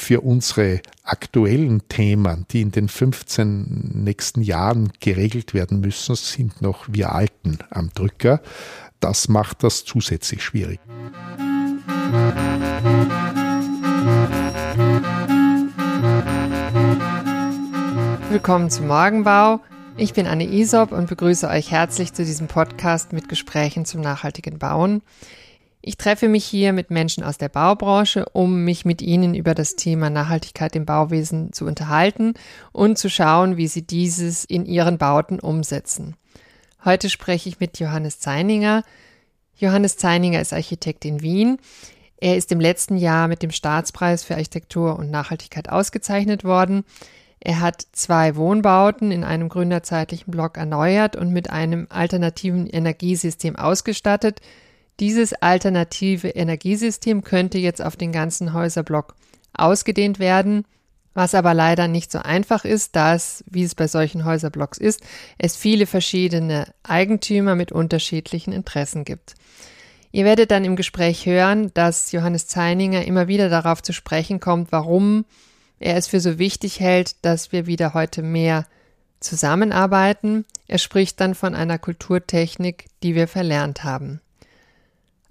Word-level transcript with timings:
für 0.00 0.22
unsere 0.22 0.80
aktuellen 1.04 1.86
Themen, 1.88 2.46
die 2.50 2.62
in 2.62 2.72
den 2.72 2.88
15 2.88 4.02
nächsten 4.02 4.40
Jahren 4.42 4.92
geregelt 4.98 5.54
werden 5.54 5.80
müssen, 5.80 6.16
sind 6.16 6.62
noch 6.62 6.86
wir 6.88 7.12
Alten 7.12 7.58
am 7.70 7.90
Drücker. 7.94 8.40
Das 8.98 9.28
macht 9.28 9.62
das 9.62 9.84
zusätzlich 9.84 10.42
schwierig. 10.42 10.80
Willkommen 18.30 18.70
zum 18.70 18.86
Morgenbau. 18.86 19.60
Ich 19.96 20.14
bin 20.14 20.26
Anne 20.26 20.44
Isop 20.44 20.92
und 20.92 21.08
begrüße 21.08 21.46
euch 21.48 21.70
herzlich 21.70 22.14
zu 22.14 22.24
diesem 22.24 22.46
Podcast 22.46 23.12
mit 23.12 23.28
Gesprächen 23.28 23.84
zum 23.84 24.00
nachhaltigen 24.00 24.58
Bauen. 24.58 25.02
Ich 25.82 25.96
treffe 25.96 26.28
mich 26.28 26.44
hier 26.44 26.74
mit 26.74 26.90
Menschen 26.90 27.24
aus 27.24 27.38
der 27.38 27.48
Baubranche, 27.48 28.26
um 28.32 28.64
mich 28.64 28.84
mit 28.84 29.00
ihnen 29.00 29.34
über 29.34 29.54
das 29.54 29.76
Thema 29.76 30.10
Nachhaltigkeit 30.10 30.76
im 30.76 30.84
Bauwesen 30.84 31.54
zu 31.54 31.64
unterhalten 31.64 32.34
und 32.72 32.98
zu 32.98 33.08
schauen, 33.08 33.56
wie 33.56 33.66
sie 33.66 33.86
dieses 33.86 34.44
in 34.44 34.66
ihren 34.66 34.98
Bauten 34.98 35.40
umsetzen. 35.40 36.16
Heute 36.84 37.08
spreche 37.08 37.48
ich 37.48 37.60
mit 37.60 37.78
Johannes 37.78 38.20
Zeininger. 38.20 38.82
Johannes 39.56 39.96
Zeininger 39.96 40.40
ist 40.40 40.52
Architekt 40.52 41.06
in 41.06 41.22
Wien. 41.22 41.58
Er 42.18 42.36
ist 42.36 42.52
im 42.52 42.60
letzten 42.60 42.98
Jahr 42.98 43.28
mit 43.28 43.42
dem 43.42 43.50
Staatspreis 43.50 44.22
für 44.22 44.34
Architektur 44.34 44.98
und 44.98 45.10
Nachhaltigkeit 45.10 45.70
ausgezeichnet 45.70 46.44
worden. 46.44 46.84
Er 47.40 47.60
hat 47.60 47.82
zwei 47.92 48.36
Wohnbauten 48.36 49.10
in 49.10 49.24
einem 49.24 49.48
gründerzeitlichen 49.48 50.30
Block 50.30 50.58
erneuert 50.58 51.16
und 51.16 51.32
mit 51.32 51.48
einem 51.48 51.86
alternativen 51.88 52.66
Energiesystem 52.66 53.56
ausgestattet, 53.56 54.42
dieses 55.00 55.32
alternative 55.32 56.28
Energiesystem 56.28 57.24
könnte 57.24 57.58
jetzt 57.58 57.82
auf 57.82 57.96
den 57.96 58.12
ganzen 58.12 58.52
Häuserblock 58.52 59.14
ausgedehnt 59.54 60.18
werden, 60.18 60.64
was 61.14 61.34
aber 61.34 61.54
leider 61.54 61.88
nicht 61.88 62.12
so 62.12 62.20
einfach 62.20 62.64
ist, 62.64 62.94
da 62.94 63.14
es, 63.14 63.42
wie 63.50 63.64
es 63.64 63.74
bei 63.74 63.88
solchen 63.88 64.24
Häuserblocks 64.24 64.78
ist, 64.78 65.00
es 65.38 65.56
viele 65.56 65.86
verschiedene 65.86 66.72
Eigentümer 66.82 67.56
mit 67.56 67.72
unterschiedlichen 67.72 68.52
Interessen 68.52 69.04
gibt. 69.04 69.34
Ihr 70.12 70.24
werdet 70.24 70.50
dann 70.50 70.64
im 70.64 70.76
Gespräch 70.76 71.26
hören, 71.26 71.72
dass 71.74 72.12
Johannes 72.12 72.46
Zeininger 72.46 73.04
immer 73.04 73.26
wieder 73.28 73.48
darauf 73.48 73.82
zu 73.82 73.92
sprechen 73.92 74.38
kommt, 74.38 74.70
warum 74.72 75.24
er 75.78 75.96
es 75.96 76.08
für 76.08 76.20
so 76.20 76.38
wichtig 76.38 76.78
hält, 76.78 77.24
dass 77.24 77.52
wir 77.52 77.66
wieder 77.66 77.94
heute 77.94 78.22
mehr 78.22 78.66
zusammenarbeiten. 79.20 80.44
Er 80.66 80.78
spricht 80.78 81.20
dann 81.20 81.34
von 81.34 81.54
einer 81.54 81.78
Kulturtechnik, 81.78 82.86
die 83.02 83.14
wir 83.14 83.28
verlernt 83.28 83.82
haben. 83.84 84.20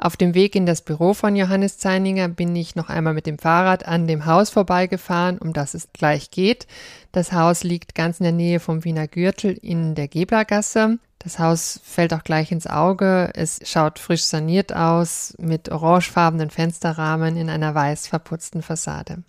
Auf 0.02 0.16
dem 0.16 0.34
Weg 0.34 0.56
in 0.56 0.66
das 0.66 0.82
Büro 0.82 1.14
von 1.14 1.36
Johannes 1.36 1.78
Zeininger 1.78 2.30
bin 2.30 2.56
ich 2.56 2.78
noch 2.78 2.88
einmal 2.88 3.14
mit 3.14 3.26
dem 3.26 3.38
Fahrrad 3.38 3.86
an 3.86 4.08
dem 4.08 4.26
Haus 4.26 4.50
vorbeigefahren, 4.50 5.38
um 5.38 5.52
das 5.52 5.74
es 5.74 5.90
gleich 5.92 6.32
geht. 6.32 6.68
Das 7.12 7.34
Haus 7.34 7.66
liegt 7.66 7.96
ganz 7.96 8.22
in 8.22 8.24
der 8.24 8.32
Nähe 8.32 8.62
vom 8.62 8.86
Wiener 8.86 9.10
Gürtel 9.10 9.52
in 9.62 9.96
der 9.96 10.08
Geblergasse. 10.08 11.00
Das 11.20 11.38
Haus 11.38 11.82
fällt 11.84 12.14
auch 12.14 12.24
gleich 12.24 12.50
ins 12.54 12.66
Auge. 12.66 13.32
Es 13.34 13.60
schaut 13.66 14.00
frisch 14.00 14.24
saniert 14.24 14.74
aus, 14.74 15.36
mit 15.38 15.70
orangefarbenen 15.70 16.50
Fensterrahmen 16.50 17.36
in 17.36 17.50
einer 17.50 17.76
weiß 17.76 18.08
verputzten 18.08 18.62
Fassade. 18.62 19.24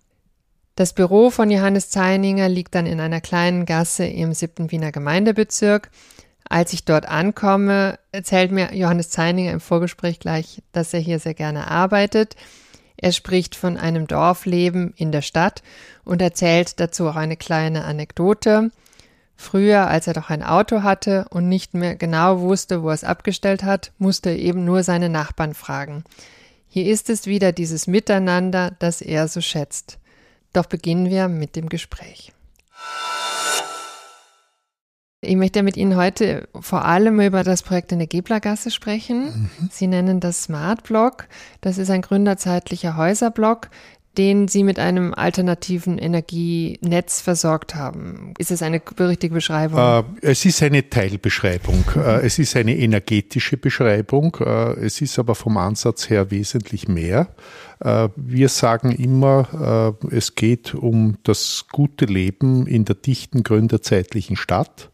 Das 0.76 0.92
Büro 0.92 1.30
von 1.30 1.50
Johannes 1.50 1.90
Zeininger 1.90 2.48
liegt 2.48 2.76
dann 2.76 2.86
in 2.86 3.00
einer 3.00 3.20
kleinen 3.20 3.66
Gasse 3.66 4.06
im 4.06 4.32
siebten 4.34 4.70
Wiener 4.70 4.92
Gemeindebezirk. 4.92 5.90
Als 6.50 6.72
ich 6.72 6.84
dort 6.84 7.06
ankomme, 7.06 8.00
erzählt 8.10 8.50
mir 8.50 8.74
Johannes 8.74 9.08
Zeininger 9.08 9.52
im 9.52 9.60
Vorgespräch 9.60 10.18
gleich, 10.18 10.62
dass 10.72 10.92
er 10.92 10.98
hier 10.98 11.20
sehr 11.20 11.32
gerne 11.32 11.70
arbeitet. 11.70 12.34
Er 12.96 13.12
spricht 13.12 13.54
von 13.54 13.76
einem 13.76 14.08
Dorfleben 14.08 14.92
in 14.96 15.12
der 15.12 15.22
Stadt 15.22 15.62
und 16.04 16.20
erzählt 16.20 16.80
dazu 16.80 17.08
auch 17.08 17.14
eine 17.14 17.36
kleine 17.36 17.84
Anekdote. 17.84 18.72
Früher, 19.36 19.86
als 19.86 20.08
er 20.08 20.12
doch 20.12 20.28
ein 20.28 20.42
Auto 20.42 20.82
hatte 20.82 21.26
und 21.30 21.48
nicht 21.48 21.72
mehr 21.72 21.94
genau 21.94 22.40
wusste, 22.40 22.82
wo 22.82 22.88
er 22.88 22.94
es 22.94 23.04
abgestellt 23.04 23.62
hat, 23.62 23.92
musste 23.98 24.30
er 24.30 24.38
eben 24.38 24.64
nur 24.64 24.82
seine 24.82 25.08
Nachbarn 25.08 25.54
fragen. 25.54 26.02
Hier 26.68 26.86
ist 26.86 27.10
es 27.10 27.26
wieder 27.26 27.52
dieses 27.52 27.86
Miteinander, 27.86 28.72
das 28.80 29.02
er 29.02 29.28
so 29.28 29.40
schätzt. 29.40 29.98
Doch 30.52 30.66
beginnen 30.66 31.10
wir 31.10 31.28
mit 31.28 31.54
dem 31.54 31.68
Gespräch. 31.68 32.32
Ich 35.30 35.36
möchte 35.36 35.62
mit 35.62 35.76
Ihnen 35.76 35.94
heute 35.94 36.48
vor 36.58 36.84
allem 36.84 37.20
über 37.20 37.44
das 37.44 37.62
Projekt 37.62 37.92
in 37.92 38.00
der 38.00 38.08
Geblergasse 38.08 38.72
sprechen. 38.72 39.26
Mhm. 39.26 39.68
Sie 39.70 39.86
nennen 39.86 40.18
das 40.18 40.42
Smart 40.42 40.82
Block. 40.82 41.28
Das 41.60 41.78
ist 41.78 41.88
ein 41.88 42.02
gründerzeitlicher 42.02 42.96
Häuserblock, 42.96 43.70
den 44.18 44.48
Sie 44.48 44.64
mit 44.64 44.80
einem 44.80 45.14
alternativen 45.14 45.98
Energienetz 45.98 47.20
versorgt 47.20 47.76
haben. 47.76 48.34
Ist 48.38 48.50
es 48.50 48.60
eine 48.60 48.82
richtige 48.98 49.34
Beschreibung? 49.34 49.78
Äh, 49.78 50.02
es 50.20 50.44
ist 50.44 50.64
eine 50.64 50.90
Teilbeschreibung. 50.90 51.84
Äh, 51.94 52.26
es 52.26 52.40
ist 52.40 52.56
eine 52.56 52.76
energetische 52.76 53.56
Beschreibung. 53.56 54.36
Äh, 54.40 54.80
es 54.80 55.00
ist 55.00 55.16
aber 55.16 55.36
vom 55.36 55.58
Ansatz 55.58 56.10
her 56.10 56.32
wesentlich 56.32 56.88
mehr. 56.88 57.28
Äh, 57.78 58.08
wir 58.16 58.48
sagen 58.48 58.90
immer, 58.90 59.94
äh, 60.10 60.16
es 60.16 60.34
geht 60.34 60.74
um 60.74 61.18
das 61.22 61.66
gute 61.70 62.06
Leben 62.06 62.66
in 62.66 62.84
der 62.84 62.96
dichten 62.96 63.44
gründerzeitlichen 63.44 64.34
Stadt 64.34 64.89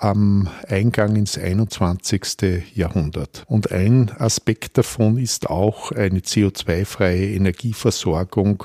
am 0.00 0.48
Eingang 0.66 1.14
ins 1.14 1.36
21. 1.36 2.64
Jahrhundert. 2.74 3.44
Und 3.46 3.70
ein 3.70 4.10
Aspekt 4.18 4.78
davon 4.78 5.18
ist 5.18 5.50
auch 5.50 5.92
eine 5.92 6.20
CO2-freie 6.20 7.34
Energieversorgung, 7.34 8.64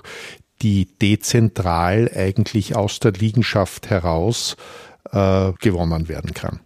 die 0.62 0.88
dezentral 1.01 2.09
eigentlich 2.16 2.75
aus 2.75 3.00
der 3.00 3.12
Liegenschaft 3.12 3.90
heraus 3.90 4.56
äh, 5.12 5.51
gewonnen 5.59 6.07
werden 6.07 6.34
kann. 6.34 6.62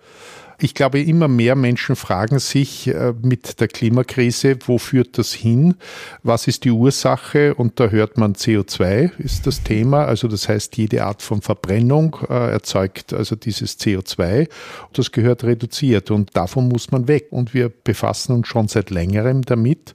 Ich 0.62 0.74
glaube, 0.74 1.02
immer 1.02 1.30
mehr 1.30 1.56
Menschen 1.56 1.96
fragen 1.96 2.40
sich 2.40 2.88
äh, 2.88 3.14
mit 3.22 3.62
der 3.62 3.70
Klimakrise, 3.70 4.58
wo 4.66 4.78
führt 4.78 5.18
das 5.18 5.32
hin? 5.32 5.76
Was 6.22 6.48
ist 6.48 6.66
die 6.66 6.72
Ursache? 6.72 7.56
Und 7.56 7.80
da 7.80 7.88
hört 7.88 8.18
man 8.18 8.34
CO2 8.34 9.18
ist 9.20 9.48
das 9.48 9.64
Thema. 9.64 10.04
Also 10.06 10.28
das 10.28 10.50
heißt, 10.50 10.76
jede 10.76 11.06
Art 11.06 11.22
von 11.22 11.42
Verbrennung 11.42 12.18
äh, 12.30 12.52
erzeugt 12.52 13.14
also 13.14 13.38
dieses 13.38 13.80
CO2. 13.80 14.50
Das 14.92 15.14
gehört 15.14 15.46
reduziert 15.46 16.12
und 16.12 16.36
davon 16.36 16.68
muss 16.68 16.92
man 16.92 17.08
weg. 17.08 17.28
Und 17.32 17.54
wir 17.54 17.70
befassen 17.70 18.34
uns 18.34 18.50
schon 18.50 18.68
seit 18.68 18.90
längerem 18.90 19.44
damit. 19.44 19.94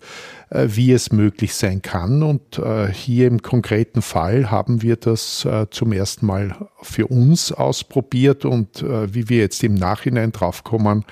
Äh, 0.54 0.76
wie 0.76 0.92
es 0.92 1.10
möglich 1.10 1.52
sein 1.54 1.82
kann. 1.82 2.22
Und 2.22 2.58
äh, 2.58 2.86
hier 2.86 3.26
im 3.26 3.42
konkreten 3.42 4.02
Fall 4.02 4.52
haben 4.52 4.82
wir 4.82 4.94
das 4.94 5.44
äh, 5.44 5.66
zum 5.70 5.92
ersten 5.92 6.26
Mal 6.26 6.68
für 6.80 7.08
uns 7.08 7.50
ausprobiert 7.50 8.44
und 8.44 8.84
wie 8.84 9.28
wir 9.28 9.38
jetzt 9.38 9.64
im 9.64 9.74
Nachhinein 9.74 10.30
draufkommen, 10.32 11.04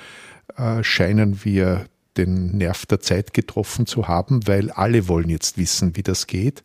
scheinen 0.83 1.45
wir 1.45 1.87
den 2.19 2.59
Nerv 2.59 2.85
der 2.85 3.01
Zeit 3.01 3.33
getroffen 3.33 3.87
zu 3.87 4.07
haben, 4.07 4.47
weil 4.47 4.71
alle 4.71 5.09
wollen 5.09 5.31
jetzt 5.31 5.57
wissen, 5.57 5.97
wie 5.97 6.03
das 6.03 6.27
geht. 6.27 6.63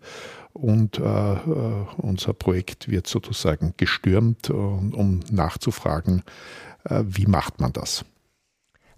Und 0.52 1.00
äh, 1.00 1.04
unser 1.98 2.34
Projekt 2.34 2.90
wird 2.90 3.08
sozusagen 3.08 3.76
gestürmt, 3.78 4.50
um 4.50 5.22
nachzufragen, 5.32 6.24
äh, 6.84 7.04
wie 7.08 7.28
macht 7.28 7.62
man 7.62 7.72
das. 7.72 8.04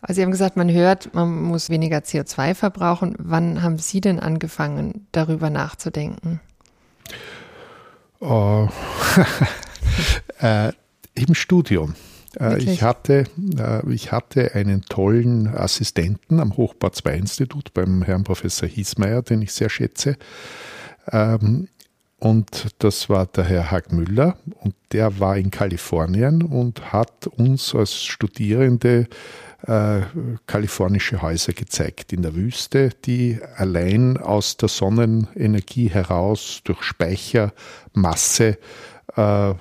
Also 0.01 0.15
Sie 0.15 0.23
haben 0.23 0.31
gesagt, 0.31 0.55
man 0.55 0.71
hört, 0.71 1.13
man 1.13 1.41
muss 1.43 1.69
weniger 1.69 1.99
CO2 1.99 2.55
verbrauchen. 2.55 3.15
Wann 3.19 3.61
haben 3.61 3.77
Sie 3.77 4.01
denn 4.01 4.19
angefangen, 4.19 5.07
darüber 5.11 5.49
nachzudenken? 5.49 6.39
Oh, 8.21 8.67
äh, 10.41 10.71
Im 11.15 11.35
Studium. 11.35 11.95
Äh, 12.39 12.59
ich, 12.59 12.83
hatte, 12.83 13.25
äh, 13.57 13.91
ich 13.91 14.11
hatte 14.11 14.55
einen 14.55 14.83
tollen 14.83 15.47
Assistenten 15.47 16.39
am 16.39 16.55
Hochbau 16.55 16.89
2 16.89 17.13
Institut 17.15 17.73
beim 17.73 18.03
Herrn 18.03 18.23
Professor 18.23 18.67
Hiesmeier, 18.67 19.21
den 19.21 19.41
ich 19.41 19.53
sehr 19.53 19.69
schätze. 19.69 20.15
Ähm, 21.11 21.67
und 22.19 22.75
das 22.79 23.09
war 23.09 23.25
der 23.27 23.45
Herr 23.45 23.71
Hag 23.71 23.93
Müller 23.93 24.37
und 24.59 24.75
der 24.91 25.19
war 25.19 25.37
in 25.37 25.51
Kalifornien 25.51 26.43
und 26.43 26.91
hat 26.91 27.27
uns 27.27 27.73
als 27.73 28.03
Studierende 28.03 29.07
äh, 29.67 30.01
kalifornische 30.47 31.21
Häuser 31.21 31.51
gezeigt 31.51 32.13
in 32.13 32.21
der 32.21 32.33
Wüste, 32.33 32.91
die 33.05 33.39
allein 33.57 34.17
aus 34.17 34.55
der 34.55 34.69
Sonnenenergie 34.69 35.89
heraus 35.89 36.61
durch 36.63 36.81
Speichermasse 36.83 38.57
äh, 39.15 39.53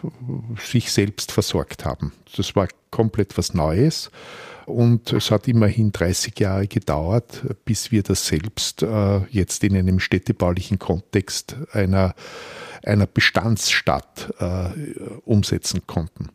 sich 0.57 0.93
selbst 0.93 1.33
versorgt 1.33 1.85
haben. 1.85 2.13
Das 2.37 2.55
war 2.55 2.69
komplett 2.91 3.37
was 3.37 3.55
Neues. 3.55 4.11
Und 4.67 5.13
es 5.15 5.31
hat 5.31 5.49
immerhin 5.49 5.93
30 5.93 6.39
Jahre 6.39 6.69
gedauert, 6.69 7.43
bis 7.65 7.91
wir 7.91 8.03
das 8.03 8.27
selbst 8.27 8.83
äh, 8.83 9.21
jetzt 9.31 9.65
in 9.65 9.75
einem 9.75 9.99
städtebaulichen 9.99 10.79
Kontext 10.79 11.57
einer, 11.73 12.15
einer 12.85 13.07
Bestandsstadt 13.07 14.33
umsetzen 15.25 15.87
konnten. 15.87 16.29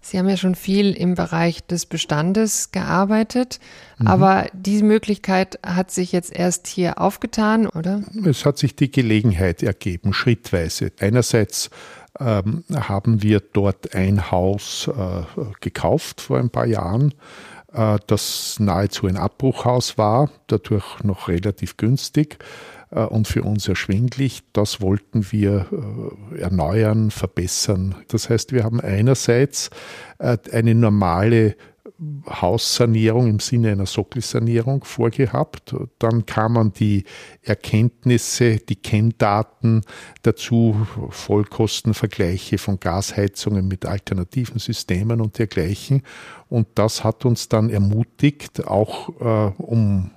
Sie 0.00 0.18
haben 0.18 0.28
ja 0.28 0.36
schon 0.36 0.54
viel 0.54 0.92
im 0.92 1.14
Bereich 1.14 1.66
des 1.66 1.86
Bestandes 1.86 2.72
gearbeitet, 2.72 3.60
mhm. 3.98 4.06
aber 4.06 4.46
diese 4.52 4.84
Möglichkeit 4.84 5.58
hat 5.64 5.90
sich 5.90 6.12
jetzt 6.12 6.34
erst 6.34 6.66
hier 6.66 7.00
aufgetan, 7.00 7.66
oder? 7.66 8.02
Es 8.24 8.44
hat 8.44 8.58
sich 8.58 8.76
die 8.76 8.90
Gelegenheit 8.90 9.62
ergeben, 9.62 10.12
schrittweise. 10.12 10.92
Einerseits 11.00 11.70
ähm, 12.18 12.64
haben 12.74 13.22
wir 13.22 13.40
dort 13.40 13.94
ein 13.94 14.30
Haus 14.30 14.88
äh, 14.88 15.22
gekauft 15.60 16.20
vor 16.20 16.38
ein 16.38 16.50
paar 16.50 16.66
Jahren, 16.66 17.14
äh, 17.72 17.98
das 18.06 18.58
nahezu 18.58 19.06
ein 19.06 19.16
Abbruchhaus 19.16 19.98
war, 19.98 20.30
dadurch 20.46 21.02
noch 21.02 21.28
relativ 21.28 21.76
günstig 21.76 22.38
und 22.90 23.28
für 23.28 23.42
uns 23.42 23.68
erschwinglich. 23.68 24.42
Das 24.52 24.80
wollten 24.80 25.30
wir 25.30 25.66
äh, 26.34 26.40
erneuern, 26.40 27.10
verbessern. 27.10 27.94
Das 28.08 28.30
heißt, 28.30 28.52
wir 28.52 28.64
haben 28.64 28.80
einerseits 28.80 29.70
äh, 30.18 30.38
eine 30.52 30.74
normale 30.74 31.56
Haussanierung 32.28 33.28
im 33.28 33.40
Sinne 33.40 33.72
einer 33.72 33.86
Sockelsanierung 33.86 34.84
vorgehabt. 34.84 35.74
Dann 35.98 36.26
kamen 36.26 36.72
die 36.72 37.04
Erkenntnisse, 37.42 38.58
die 38.58 38.76
Kenndaten 38.76 39.82
dazu, 40.22 40.86
Vollkostenvergleiche 41.10 42.58
von 42.58 42.78
Gasheizungen 42.78 43.66
mit 43.66 43.84
alternativen 43.84 44.60
Systemen 44.60 45.20
und 45.20 45.38
dergleichen. 45.38 46.02
Und 46.48 46.68
das 46.76 47.02
hat 47.02 47.24
uns 47.24 47.48
dann 47.48 47.68
ermutigt, 47.68 48.66
auch 48.66 49.08
äh, 49.20 49.52
um, 49.60 50.10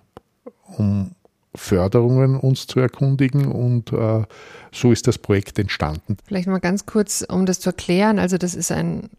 um 0.78 1.12
Förderungen 1.54 2.38
uns 2.38 2.66
zu 2.66 2.80
erkundigen 2.80 3.52
und 3.52 3.92
äh, 3.92 4.24
so 4.72 4.92
ist 4.92 5.08
das 5.08 5.18
Projekt 5.18 5.60
entstanden. 5.60 6.18
Vielleicht 6.26 6.48
mal 6.48 6.60
ganz 6.60 6.86
kurz, 6.86 7.26
um 7.28 7.46
das 7.46 7.60
zu 7.60 7.70
erklären. 7.70 8.20
Also 8.20 8.38
das 8.38 8.56
ist 8.56 8.72
ein 8.72 9.10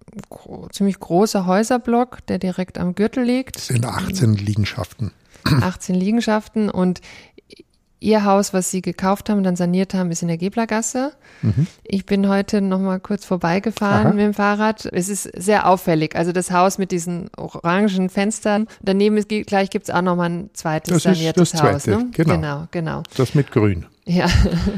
ziemlich 0.70 0.98
großer 0.98 1.46
Häuserblock, 1.46 2.26
der 2.26 2.38
direkt 2.38 2.78
am 2.78 2.94
Gürtel 2.94 3.24
liegt. 3.24 3.56
Es 3.56 3.66
sind 3.66 3.84
18 3.84 4.34
Liegenschaften. 4.34 5.12
18 5.44 5.94
Liegenschaften 5.94 6.70
und 6.70 7.00
Ihr 8.02 8.24
Haus, 8.24 8.52
was 8.52 8.70
Sie 8.70 8.82
gekauft 8.82 9.30
haben, 9.30 9.44
dann 9.44 9.54
saniert 9.54 9.94
haben, 9.94 10.10
ist 10.10 10.22
in 10.22 10.28
der 10.28 10.36
Geblergasse. 10.36 11.12
Mhm. 11.40 11.68
Ich 11.84 12.04
bin 12.04 12.28
heute 12.28 12.60
noch 12.60 12.80
mal 12.80 12.98
kurz 12.98 13.24
vorbeigefahren 13.24 14.06
Aha. 14.08 14.12
mit 14.12 14.24
dem 14.24 14.34
Fahrrad. 14.34 14.86
Es 14.86 15.08
ist 15.08 15.30
sehr 15.36 15.68
auffällig. 15.68 16.16
Also 16.16 16.32
das 16.32 16.50
Haus 16.50 16.78
mit 16.78 16.90
diesen 16.90 17.30
orangen 17.36 18.10
Fenstern. 18.10 18.66
Daneben 18.82 19.16
ist, 19.16 19.28
gleich 19.28 19.70
gibt 19.70 19.88
es 19.88 19.94
auch 19.94 20.02
noch 20.02 20.16
mal 20.16 20.28
ein 20.28 20.50
zweites 20.52 20.92
das 20.92 21.02
saniertes 21.04 21.52
das 21.52 21.60
zweite. 21.60 21.74
Haus. 21.74 21.86
Ne? 21.86 22.08
Genau. 22.12 22.34
genau, 22.34 22.68
genau. 22.72 23.02
Das 23.16 23.36
mit 23.36 23.52
Grün. 23.52 23.86
Ja, 24.04 24.26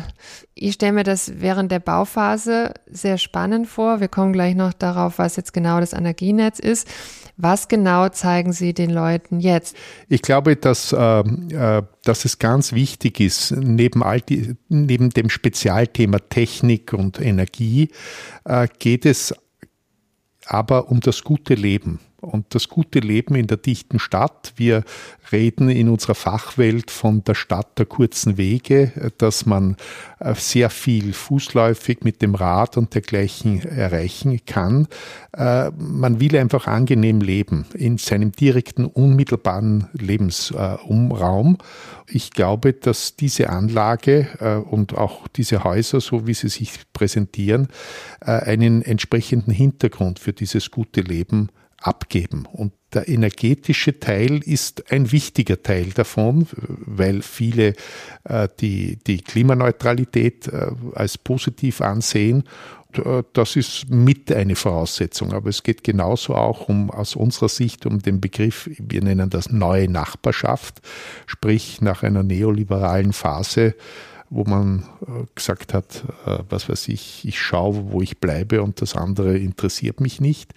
ich 0.54 0.74
stelle 0.74 0.92
mir 0.92 1.04
das 1.04 1.40
während 1.40 1.72
der 1.72 1.78
Bauphase 1.78 2.74
sehr 2.90 3.16
spannend 3.16 3.66
vor. 3.68 4.00
Wir 4.00 4.08
kommen 4.08 4.34
gleich 4.34 4.54
noch 4.54 4.74
darauf, 4.74 5.18
was 5.18 5.36
jetzt 5.36 5.54
genau 5.54 5.80
das 5.80 5.94
Energienetz 5.94 6.58
ist. 6.58 6.86
Was 7.36 7.68
genau 7.68 8.08
zeigen 8.10 8.52
Sie 8.52 8.74
den 8.74 8.90
Leuten 8.90 9.40
jetzt? 9.40 9.76
Ich 10.08 10.22
glaube, 10.22 10.56
dass, 10.56 10.92
äh, 10.92 11.20
äh, 11.20 11.82
dass 12.04 12.24
es 12.24 12.38
ganz 12.38 12.72
wichtig 12.72 13.20
ist, 13.20 13.50
neben, 13.50 14.02
all 14.02 14.20
die, 14.20 14.54
neben 14.68 15.10
dem 15.10 15.30
Spezialthema 15.30 16.18
Technik 16.18 16.92
und 16.92 17.20
Energie 17.20 17.90
äh, 18.44 18.68
geht 18.78 19.04
es 19.04 19.34
aber 20.46 20.90
um 20.90 21.00
das 21.00 21.24
gute 21.24 21.54
Leben 21.54 22.00
und 22.24 22.54
das 22.54 22.68
gute 22.68 22.98
Leben 22.98 23.34
in 23.34 23.46
der 23.46 23.56
dichten 23.56 23.98
Stadt. 23.98 24.52
Wir 24.56 24.84
reden 25.32 25.68
in 25.68 25.88
unserer 25.88 26.14
Fachwelt 26.14 26.90
von 26.90 27.24
der 27.24 27.34
Stadt 27.34 27.78
der 27.78 27.86
kurzen 27.86 28.36
Wege, 28.36 29.12
dass 29.18 29.46
man 29.46 29.76
äh, 30.24 30.34
sehr 30.34 30.70
viel 30.70 31.12
fußläufig 31.12 31.98
mit 32.02 32.22
dem 32.22 32.34
Rad 32.34 32.76
und 32.76 32.94
dergleichen 32.94 33.62
erreichen 33.62 34.40
kann. 34.46 34.88
Äh, 35.32 35.70
man 35.76 36.20
will 36.20 36.36
einfach 36.36 36.66
angenehm 36.66 37.20
leben 37.20 37.66
in 37.74 37.98
seinem 37.98 38.32
direkten, 38.32 38.86
unmittelbaren 38.86 39.88
Lebensraum. 39.92 41.58
Ich 42.06 42.30
glaube, 42.30 42.72
dass 42.72 43.16
diese 43.16 43.50
Anlage 43.50 44.28
äh, 44.40 44.56
und 44.56 44.96
auch 44.96 45.28
diese 45.28 45.64
Häuser, 45.64 46.00
so 46.00 46.26
wie 46.26 46.34
sie 46.34 46.48
sich 46.48 46.72
präsentieren, 46.92 47.68
einen 48.20 48.82
entsprechenden 48.82 49.52
Hintergrund 49.52 50.18
für 50.18 50.32
dieses 50.32 50.70
gute 50.70 51.00
Leben 51.00 51.50
abgeben. 51.84 52.46
Und 52.50 52.72
der 52.92 53.08
energetische 53.08 54.00
Teil 54.00 54.40
ist 54.42 54.90
ein 54.90 55.12
wichtiger 55.12 55.62
Teil 55.62 55.90
davon, 55.94 56.46
weil 56.52 57.22
viele 57.22 57.74
äh, 58.24 58.48
die, 58.60 58.96
die 58.96 59.18
Klimaneutralität 59.18 60.48
äh, 60.48 60.70
als 60.94 61.18
positiv 61.18 61.80
ansehen. 61.80 62.44
Äh, 62.92 63.22
das 63.32 63.56
ist 63.56 63.90
mit 63.90 64.32
eine 64.32 64.56
Voraussetzung. 64.56 65.32
Aber 65.32 65.50
es 65.50 65.62
geht 65.62 65.84
genauso 65.84 66.34
auch 66.34 66.68
um, 66.68 66.90
aus 66.90 67.16
unserer 67.16 67.48
Sicht 67.48 67.84
um 67.84 68.00
den 68.00 68.20
Begriff, 68.20 68.70
wir 68.78 69.02
nennen 69.02 69.28
das 69.28 69.50
neue 69.50 69.90
Nachbarschaft, 69.90 70.80
sprich 71.26 71.80
nach 71.82 72.02
einer 72.02 72.22
neoliberalen 72.22 73.12
Phase 73.12 73.74
wo 74.30 74.44
man 74.44 74.84
äh, 75.06 75.24
gesagt 75.34 75.74
hat, 75.74 76.04
äh, 76.26 76.38
was 76.48 76.68
weiß 76.68 76.88
ich, 76.88 77.24
ich 77.26 77.38
schaue, 77.38 77.92
wo 77.92 78.00
ich 78.00 78.18
bleibe 78.18 78.62
und 78.62 78.80
das 78.80 78.96
andere 78.96 79.38
interessiert 79.38 80.00
mich 80.00 80.20
nicht, 80.20 80.52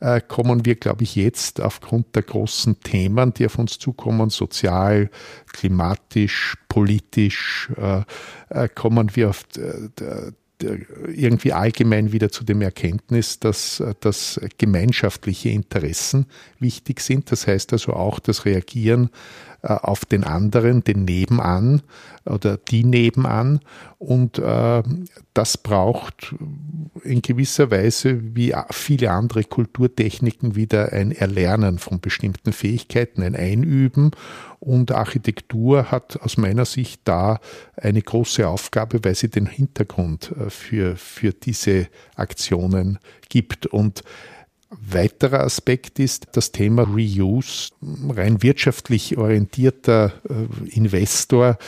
äh, 0.00 0.20
kommen 0.20 0.64
wir, 0.64 0.74
glaube 0.74 1.04
ich, 1.04 1.16
jetzt 1.16 1.60
aufgrund 1.60 2.14
der 2.14 2.22
großen 2.22 2.80
Themen, 2.80 3.32
die 3.34 3.46
auf 3.46 3.58
uns 3.58 3.78
zukommen, 3.78 4.30
sozial, 4.30 5.10
klimatisch, 5.52 6.56
politisch, 6.68 7.70
kommen 8.74 9.14
wir 9.14 9.28
auf 9.28 9.44
irgendwie 11.08 11.52
allgemein 11.52 12.12
wieder 12.12 12.30
zu 12.30 12.44
dem 12.44 12.62
Erkenntnis, 12.62 13.38
dass, 13.38 13.82
dass 14.00 14.40
gemeinschaftliche 14.58 15.50
Interessen 15.50 16.26
wichtig 16.58 17.00
sind. 17.00 17.30
Das 17.30 17.46
heißt 17.46 17.72
also 17.72 17.92
auch 17.92 18.18
das 18.18 18.44
Reagieren 18.44 19.10
äh, 19.62 19.68
auf 19.68 20.04
den 20.04 20.24
anderen, 20.24 20.82
den 20.82 21.04
Nebenan 21.04 21.82
oder 22.24 22.56
die 22.56 22.82
Nebenan. 22.82 23.60
Und 23.98 24.38
äh, 24.38 24.82
das 25.34 25.56
braucht 25.56 26.34
in 27.04 27.22
gewisser 27.22 27.70
Weise 27.70 28.20
wie 28.34 28.54
viele 28.70 29.12
andere 29.12 29.44
Kulturtechniken 29.44 30.56
wieder 30.56 30.92
ein 30.92 31.12
Erlernen 31.12 31.78
von 31.78 32.00
bestimmten 32.00 32.52
Fähigkeiten, 32.52 33.22
ein 33.22 33.36
Einüben. 33.36 34.10
Und 34.62 34.92
Architektur 34.92 35.90
hat 35.90 36.20
aus 36.22 36.36
meiner 36.36 36.64
Sicht 36.64 37.00
da 37.02 37.40
eine 37.74 38.00
große 38.00 38.46
Aufgabe, 38.46 39.00
weil 39.02 39.16
sie 39.16 39.28
den 39.28 39.46
Hintergrund 39.46 40.32
äh, 40.38 40.50
für, 40.50 40.94
für 40.94 41.32
diese 41.32 41.88
Aktionen 42.14 43.00
gibt. 43.28 43.66
Und 43.66 44.04
Weiterer 44.74 45.40
Aspekt 45.40 45.98
ist 45.98 46.28
das 46.32 46.50
Thema 46.50 46.84
Reuse. 46.84 47.72
Rein 48.08 48.42
wirtschaftlich 48.42 49.18
orientierter 49.18 50.14
äh, 50.26 50.70
Investor 50.70 51.58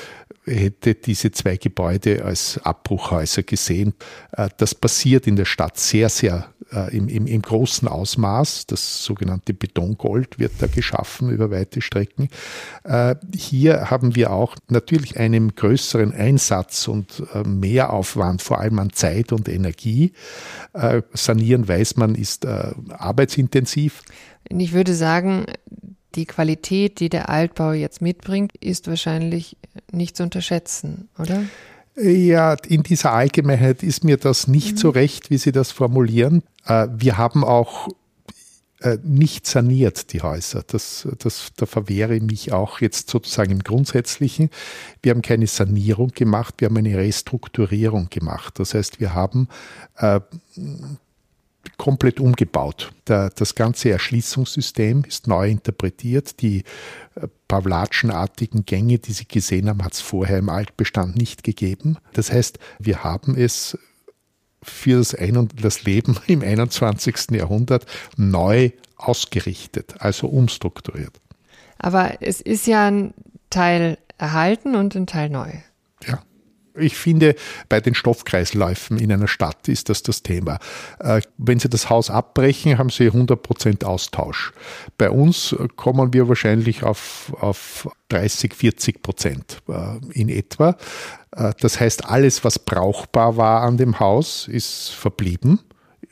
hätte 0.47 0.95
diese 0.95 1.31
zwei 1.31 1.59
Gebäude 1.59 2.25
als 2.25 2.59
Abbruchhäuser 2.63 3.43
gesehen. 3.43 3.93
Äh, 4.33 4.49
das 4.57 4.75
passiert 4.75 5.27
in 5.27 5.37
der 5.37 5.45
Stadt 5.45 5.79
sehr, 5.79 6.09
sehr 6.09 6.54
äh, 6.75 6.97
im, 6.97 7.09
im, 7.09 7.27
im 7.27 7.43
großen 7.43 7.89
Ausmaß. 7.89 8.67
Das 8.67 9.05
sogenannte 9.05 9.55
Betongold 9.55 10.39
wird 10.39 10.53
da 10.59 10.67
geschaffen 10.67 11.31
über 11.31 11.51
weite 11.51 11.81
Strecken. 11.81 12.29
Äh, 12.85 13.17
hier 13.35 13.91
haben 13.91 14.17
wir 14.17 14.33
auch 14.33 14.57
natürlich 14.69 15.19
einen 15.19 15.55
größeren 15.55 16.13
Einsatz 16.13 16.89
und 16.89 17.23
mehr 17.47 17.93
Aufwand, 17.93 18.43
vor 18.43 18.61
allem 18.61 18.79
an 18.79 18.93
Zeit 18.93 19.33
und 19.33 19.49
Energie. 19.49 20.13
Sanieren, 21.13 21.69
weiß 21.69 21.97
man, 21.97 22.15
ist 22.15 22.47
arbeitsintensiv. 22.47 24.03
Ich 24.49 24.73
würde 24.73 24.95
sagen, 24.95 25.47
die 26.15 26.27
Qualität, 26.27 27.01
die 27.01 27.09
der 27.09 27.29
Altbau 27.29 27.73
jetzt 27.73 28.01
mitbringt, 28.03 28.57
ist 28.57 28.89
wahrscheinlich 28.89 29.57
nicht 29.93 30.17
zu 30.17 30.23
unterschätzen, 30.23 31.09
oder? 31.19 31.43
Ja, 31.97 32.55
in 32.67 32.83
dieser 32.83 33.13
Allgemeinheit 33.13 33.83
ist 33.83 34.03
mir 34.03 34.17
das 34.17 34.49
nicht 34.49 34.73
mhm. 34.73 34.79
so 34.79 34.91
recht, 34.91 35.31
wie 35.31 35.39
Sie 35.39 35.53
das 35.53 35.71
formulieren. 35.71 36.43
Äh, 36.67 36.89
wir 36.91 37.19
haben 37.19 37.45
auch 37.45 37.89
äh, 38.81 38.99
nicht 39.03 39.47
saniert 39.47 40.13
die 40.13 40.21
Häuser. 40.21 40.63
Das, 40.67 41.09
das, 41.19 41.53
da 41.57 41.67
verwehre 41.67 42.17
ich 42.17 42.23
mich 42.23 42.53
auch 42.53 42.81
jetzt 42.81 43.09
sozusagen 43.09 43.53
im 43.53 43.63
Grundsätzlichen. 43.63 44.51
Wir 45.03 45.13
haben 45.13 45.23
keine 45.23 45.47
Sanierung 45.47 46.09
gemacht, 46.09 46.57
wir 46.59 46.67
haben 46.67 46.77
eine 46.77 46.97
Restrukturierung 46.97 48.11
gemacht. 48.11 48.59
Das 48.59 48.75
heißt, 48.75 49.01
wir 49.01 49.15
haben 49.15 49.49
äh, 49.97 50.21
komplett 51.85 52.19
umgebaut. 52.19 52.93
Der, 53.09 53.29
das 53.29 53.55
ganze 53.55 53.91
Erschließungssystem 53.91 55.05
ist 55.07 55.27
neu 55.27 55.51
interpretiert. 55.51 56.41
Die 56.41 56.65
äh, 57.15 57.29
Pavlatschenartigen 57.47 58.65
Gänge, 58.65 58.99
die 58.99 59.13
Sie 59.13 59.29
gesehen 59.29 59.69
haben, 59.69 59.85
hat 59.85 59.93
es 59.93 60.01
vorher 60.01 60.39
im 60.39 60.49
Altbestand 60.49 61.15
nicht 61.15 61.45
gegeben. 61.45 61.99
Das 62.15 62.33
heißt, 62.33 62.59
wir 62.79 63.05
haben 63.05 63.37
es 63.37 63.77
für 64.63 64.97
das, 64.97 65.15
Ein 65.15 65.47
das 65.61 65.85
Leben 65.85 66.17
im 66.27 66.41
21. 66.41 67.33
Jahrhundert 67.33 67.85
neu 68.17 68.71
ausgerichtet, 68.97 69.97
also 69.99 70.29
umstrukturiert. 70.29 71.21
Aber 71.77 72.23
es 72.23 72.41
ist 72.41 72.67
ja 72.67 72.87
ein 72.87 73.13
Teil 73.51 73.99
erhalten 74.17 74.75
und 74.75 74.95
ein 74.95 75.07
Teil 75.07 75.29
neu. 75.29 75.51
Ja. 76.07 76.23
Ich 76.77 76.97
finde, 76.97 77.37
bei 77.69 77.81
den 77.81 77.95
Stoffkreisläufen 77.95 78.99
in 78.99 79.13
einer 79.13 79.29
Stadt 79.29 79.69
ist 79.69 79.89
das 79.89 80.03
das 80.03 80.23
Thema. 80.23 80.59
Äh, 80.99 81.21
wenn 81.39 81.61
Sie 81.61 81.69
das 81.69 81.89
Haus 81.89 82.11
abbrechen, 82.11 82.79
haben 82.79 82.91
Sie 82.91 83.11
100% 83.11 83.85
Austausch. 83.85 84.53
Bei 84.99 85.11
uns 85.11 85.55
kommen 85.77 86.13
wir 86.13 86.29
wahrscheinlich 86.29 86.83
auf, 86.83 87.33
auf 87.41 87.89
30, 88.09 88.55
40 88.55 89.03
Prozent 89.03 89.63
äh, 89.69 89.99
in 90.13 90.29
etwa. 90.29 90.77
Äh, 91.37 91.53
das 91.61 91.79
heißt, 91.79 92.07
alles, 92.07 92.45
was 92.45 92.59
brauchbar 92.59 93.37
war 93.37 93.63
an 93.63 93.77
dem 93.77 94.01
Haus, 94.01 94.49
ist 94.49 94.91
verblieben, 94.91 95.61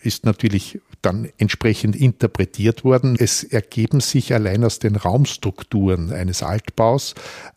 ist 0.02 0.24
natürlich 0.24 0.80
dann 1.02 1.28
entsprechend 1.38 1.96
interpretiert 1.96 2.84
worden. 2.84 3.16
Es 3.18 3.44
ergeben 3.44 4.00
sich 4.00 4.32
allein 4.32 4.64
aus 4.64 4.78
den 4.78 4.96
Raumstrukturen 4.96 6.12
eines 6.12 6.42
Altbaus 6.42 7.14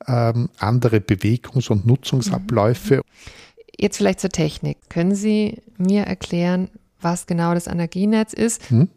ähm, 0.08 0.50
andere 0.58 0.98
Bewegungs- 0.98 1.70
und 1.70 1.86
Nutzungsabläufe. 1.86 3.02
Jetzt 3.78 3.98
vielleicht 3.98 4.20
zur 4.20 4.30
Technik. 4.30 4.78
Können 4.90 5.16
Sie 5.16 5.62
mir 5.78 6.04
erklären, 6.04 6.70
was 7.02 7.28
genau 7.28 7.54
das 7.54 7.68
Energienetz 7.68 8.34
ist? 8.34 8.70
Hm? 8.70 8.90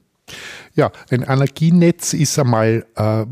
Ja, 0.74 0.92
ein 1.10 1.22
Energienetz 1.22 2.12
ist 2.12 2.38
einmal 2.38 2.86
äh, 2.94 3.26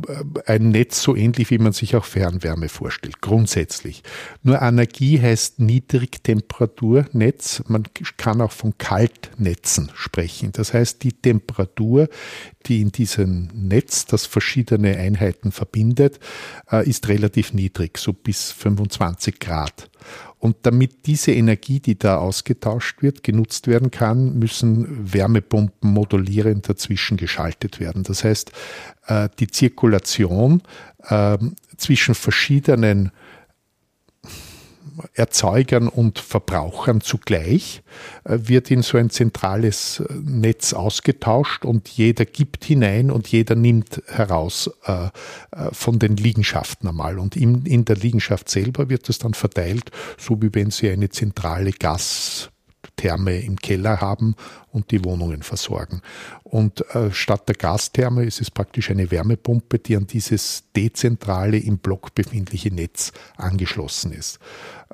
ein 0.46 0.70
Netz 0.70 1.02
so 1.02 1.14
ähnlich, 1.14 1.50
wie 1.50 1.58
man 1.58 1.72
sich 1.72 1.94
auch 1.94 2.04
Fernwärme 2.04 2.68
vorstellt, 2.68 3.20
grundsätzlich. 3.20 4.02
Nur 4.42 4.60
Energie 4.60 5.20
heißt 5.20 5.60
Niedrigtemperatur-Netz. 5.60 7.62
Man 7.68 7.84
kann 8.16 8.40
auch 8.40 8.52
von 8.52 8.76
Kaltnetzen 8.78 9.92
sprechen. 9.94 10.50
Das 10.52 10.74
heißt, 10.74 11.02
die 11.02 11.12
Temperatur, 11.12 12.08
die 12.66 12.80
in 12.80 12.90
diesem 12.90 13.48
Netz, 13.54 14.06
das 14.06 14.26
verschiedene 14.26 14.96
Einheiten 14.96 15.52
verbindet, 15.52 16.18
äh, 16.70 16.88
ist 16.88 17.08
relativ 17.08 17.52
niedrig, 17.52 17.98
so 17.98 18.12
bis 18.12 18.52
25 18.52 19.38
Grad. 19.38 19.90
Und 20.38 20.56
damit 20.62 21.06
diese 21.06 21.32
Energie, 21.32 21.80
die 21.80 21.98
da 21.98 22.18
ausgetauscht 22.18 23.02
wird, 23.02 23.22
genutzt 23.22 23.66
werden 23.66 23.90
kann, 23.90 24.38
müssen 24.38 25.12
Wärmepumpen 25.12 25.90
modulierend 25.90 26.68
dazwischen 26.68 27.16
geschaltet 27.16 27.80
werden. 27.80 28.02
Das 28.02 28.22
heißt, 28.22 28.52
äh, 29.06 29.28
die 29.38 29.48
Zirkulation 29.48 30.62
ähm, 31.08 31.56
zwischen 31.76 32.14
verschiedenen 32.14 33.12
Erzeugern 35.14 35.88
und 35.88 36.18
Verbrauchern 36.18 37.00
zugleich, 37.00 37.82
äh, 38.24 38.38
wird 38.42 38.70
in 38.70 38.82
so 38.82 38.98
ein 38.98 39.10
zentrales 39.10 40.00
äh, 40.00 40.12
Netz 40.22 40.72
ausgetauscht 40.72 41.64
und 41.64 41.88
jeder 41.88 42.24
gibt 42.24 42.64
hinein 42.64 43.10
und 43.10 43.28
jeder 43.28 43.54
nimmt 43.54 44.02
heraus 44.06 44.70
äh, 44.84 45.08
von 45.72 45.98
den 45.98 46.16
Liegenschaften 46.16 46.88
einmal. 46.88 47.18
Und 47.18 47.36
in, 47.36 47.84
der 47.84 47.96
Liegenschaft 47.96 48.48
selber 48.48 48.88
wird 48.88 49.08
es 49.08 49.18
dann 49.18 49.34
verteilt, 49.34 49.90
so 50.18 50.40
wie 50.42 50.54
wenn 50.54 50.70
Sie 50.70 50.90
eine 50.90 51.10
zentrale 51.10 51.72
Gas 51.72 52.50
Therme 52.96 53.40
im 53.40 53.56
Keller 53.56 54.00
haben 54.00 54.34
und 54.72 54.90
die 54.90 55.04
Wohnungen 55.04 55.42
versorgen. 55.42 56.02
Und 56.42 56.88
äh, 56.94 57.12
statt 57.12 57.48
der 57.48 57.54
Gastherme 57.54 58.24
ist 58.24 58.40
es 58.40 58.50
praktisch 58.50 58.90
eine 58.90 59.10
Wärmepumpe, 59.10 59.78
die 59.78 59.96
an 59.96 60.06
dieses 60.06 60.64
dezentrale 60.74 61.58
im 61.58 61.78
Block 61.78 62.14
befindliche 62.14 62.72
Netz 62.74 63.12
angeschlossen 63.36 64.12
ist. 64.12 64.38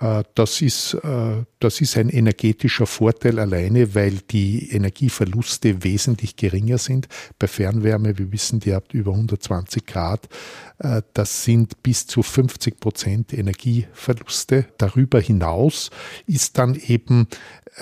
Äh, 0.01 0.25
das 0.35 0.61
ist, 0.61 0.95
äh, 0.95 1.45
das 1.61 1.81
ist 1.81 1.97
ein 1.97 2.09
energetischer 2.09 2.87
Vorteil 2.87 3.39
alleine, 3.39 3.95
weil 3.95 4.19
die 4.31 4.71
Energieverluste 4.71 5.85
wesentlich 5.85 6.37
geringer 6.37 6.79
sind. 6.79 7.09
Bei 7.39 7.47
Fernwärme, 7.47 8.19
wir 8.19 8.33
wissen, 8.33 8.61
die 8.61 8.75
habt 8.75 8.95
über 8.95 9.13
120 9.13 9.87
Grad. 9.87 10.29
Äh, 10.79 11.03
das 11.15 11.45
sind 11.45 11.83
bis 11.83 12.07
zu 12.07 12.23
50 12.23 12.81
Prozent 12.81 13.33
Energieverluste. 13.33 14.67
Darüber 14.79 15.21
hinaus 15.21 15.91
ist 16.27 16.59
dann 16.59 16.75
eben 16.75 17.29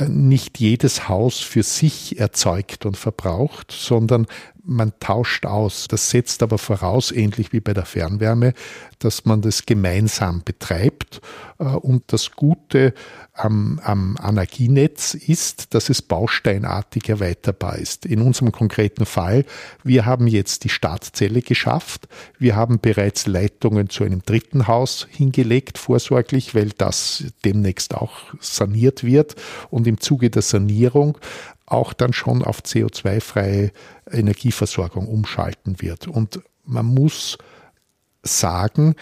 nicht 0.06 0.60
jedes 0.60 1.08
Haus 1.08 1.40
für 1.40 1.64
sich 1.64 2.20
erzeugt 2.20 2.86
und 2.86 2.96
verbraucht, 2.96 3.72
sondern 3.72 4.28
man 4.64 4.92
tauscht 5.00 5.46
aus. 5.46 5.86
Das 5.88 6.10
setzt 6.10 6.42
aber 6.42 6.58
voraus, 6.58 7.12
ähnlich 7.12 7.52
wie 7.52 7.60
bei 7.60 7.74
der 7.74 7.84
Fernwärme, 7.84 8.54
dass 8.98 9.24
man 9.24 9.40
das 9.42 9.66
gemeinsam 9.66 10.42
betreibt. 10.44 11.20
Äh, 11.58 11.64
und 11.64 12.12
das 12.12 12.32
Gute 12.32 12.94
am, 13.34 13.80
am 13.82 14.16
Energienetz 14.22 15.14
ist, 15.14 15.74
dass 15.74 15.88
es 15.88 16.02
bausteinartig 16.02 17.08
erweiterbar 17.08 17.78
ist. 17.78 18.06
In 18.06 18.22
unserem 18.22 18.52
konkreten 18.52 19.06
Fall, 19.06 19.44
wir 19.82 20.04
haben 20.04 20.26
jetzt 20.26 20.64
die 20.64 20.68
Startzelle 20.68 21.42
geschafft. 21.42 22.08
Wir 22.38 22.56
haben 22.56 22.80
bereits 22.80 23.26
Leitungen 23.26 23.88
zu 23.88 24.04
einem 24.04 24.22
dritten 24.22 24.66
Haus 24.66 25.06
hingelegt, 25.10 25.78
vorsorglich, 25.78 26.54
weil 26.54 26.70
das 26.76 27.24
demnächst 27.44 27.94
auch 27.94 28.12
saniert 28.40 29.04
wird. 29.04 29.36
Und 29.70 29.86
im 29.86 30.00
Zuge 30.00 30.30
der 30.30 30.42
Sanierung 30.42 31.18
auch 31.70 31.92
dann 31.92 32.12
schon 32.12 32.44
auf 32.44 32.60
CO2-freie 32.60 33.72
Energieversorgung 34.10 35.08
umschalten 35.08 35.80
wird. 35.80 36.08
Und 36.08 36.40
man 36.64 36.86
muss 36.86 37.38
sagen, 38.22 38.96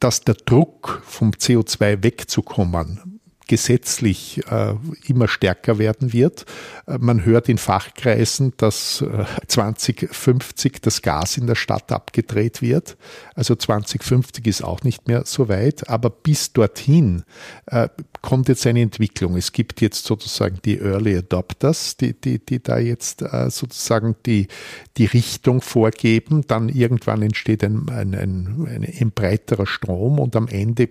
dass 0.00 0.20
der 0.20 0.34
Druck 0.34 1.02
vom 1.04 1.30
CO2 1.30 2.02
wegzukommen 2.02 3.15
gesetzlich 3.46 4.42
äh, 4.50 4.74
immer 5.06 5.28
stärker 5.28 5.78
werden 5.78 6.12
wird. 6.12 6.46
Äh, 6.86 6.98
man 6.98 7.24
hört 7.24 7.48
in 7.48 7.58
Fachkreisen, 7.58 8.52
dass 8.56 9.02
äh, 9.02 9.24
2050 9.46 10.80
das 10.82 11.02
Gas 11.02 11.36
in 11.36 11.46
der 11.46 11.54
Stadt 11.54 11.92
abgedreht 11.92 12.62
wird. 12.62 12.96
Also 13.34 13.54
2050 13.54 14.46
ist 14.46 14.64
auch 14.64 14.82
nicht 14.82 15.08
mehr 15.08 15.24
so 15.24 15.48
weit, 15.48 15.88
aber 15.88 16.10
bis 16.10 16.52
dorthin 16.52 17.22
äh, 17.66 17.88
kommt 18.20 18.48
jetzt 18.48 18.66
eine 18.66 18.82
Entwicklung. 18.82 19.36
Es 19.36 19.52
gibt 19.52 19.80
jetzt 19.80 20.04
sozusagen 20.04 20.58
die 20.64 20.78
Early 20.78 21.16
Adopters, 21.16 21.96
die, 21.96 22.12
die, 22.12 22.44
die 22.44 22.62
da 22.62 22.78
jetzt 22.78 23.22
äh, 23.22 23.50
sozusagen 23.50 24.16
die, 24.26 24.48
die 24.96 25.06
Richtung 25.06 25.60
vorgeben. 25.60 26.42
Dann 26.46 26.68
irgendwann 26.68 27.22
entsteht 27.22 27.62
ein, 27.62 27.88
ein, 27.88 28.14
ein, 28.14 28.66
ein, 28.68 28.94
ein 29.00 29.12
breiterer 29.12 29.66
Strom 29.66 30.18
und 30.18 30.34
am 30.34 30.48
Ende 30.48 30.88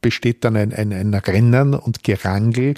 besteht 0.00 0.44
dann 0.44 0.56
ein, 0.56 0.72
ein, 0.72 0.92
ein 0.92 1.14
Rennen 1.14 1.74
und 1.74 2.02
Gerangel, 2.02 2.74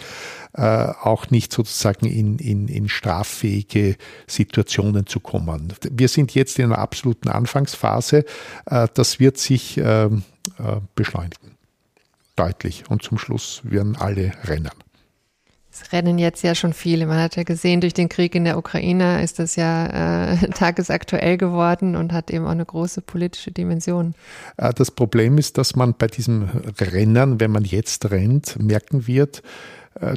äh, 0.55 0.61
auch 0.61 1.31
nicht 1.31 1.53
sozusagen 1.53 2.07
in, 2.07 2.39
in, 2.39 2.69
in 2.69 2.89
straffähige 2.89 3.97
Situationen 4.27 5.07
zu 5.07 5.21
kommen. 5.21 5.73
Wir 5.91 6.09
sind 6.09 6.35
jetzt 6.35 6.59
in 6.59 6.67
einer 6.67 6.79
absoluten 6.79 7.29
Anfangsphase. 7.29 8.25
Äh, 8.67 8.89
das 8.95 9.21
wird 9.21 9.39
sich 9.39 9.79
äh, 9.79 10.05
äh 10.05 10.11
beschleunigen. 10.95 11.53
Deutlich. 12.37 12.85
Und 12.89 13.03
zum 13.03 13.19
Schluss 13.19 13.61
werden 13.65 13.97
alle 13.97 14.33
rennen. 14.45 14.71
Es 15.75 15.93
rennen 15.93 16.19
jetzt 16.19 16.45
ja 16.45 16.55
schon 16.55 16.73
viele. 16.73 17.05
Man 17.07 17.19
hat 17.19 17.35
ja 17.35 17.43
gesehen, 17.43 17.81
durch 17.81 17.95
den 17.95 18.09
Krieg 18.09 18.37
in 18.37 18.45
der 18.45 18.57
Ukraine 18.57 19.25
ist 19.25 19.41
das 19.41 19.57
ja 19.57 20.33
äh, 20.33 20.37
tagesaktuell 20.55 21.37
geworden 21.37 21.97
und 21.97 22.13
hat 22.13 22.31
eben 22.31 22.47
auch 22.47 22.51
eine 22.51 22.65
große 22.65 23.01
politische 23.01 23.51
Dimension. 23.51 24.15
Äh, 24.57 24.73
das 24.73 24.93
Problem 24.93 25.37
ist, 25.37 25.59
dass 25.59 25.75
man 25.75 25.95
bei 25.95 26.07
diesem 26.07 26.49
Rennen, 26.81 27.41
wenn 27.41 27.51
man 27.51 27.65
jetzt 27.65 28.09
rennt, 28.13 28.57
merken 28.63 29.09
wird, 29.09 29.43
äh, 30.01 30.15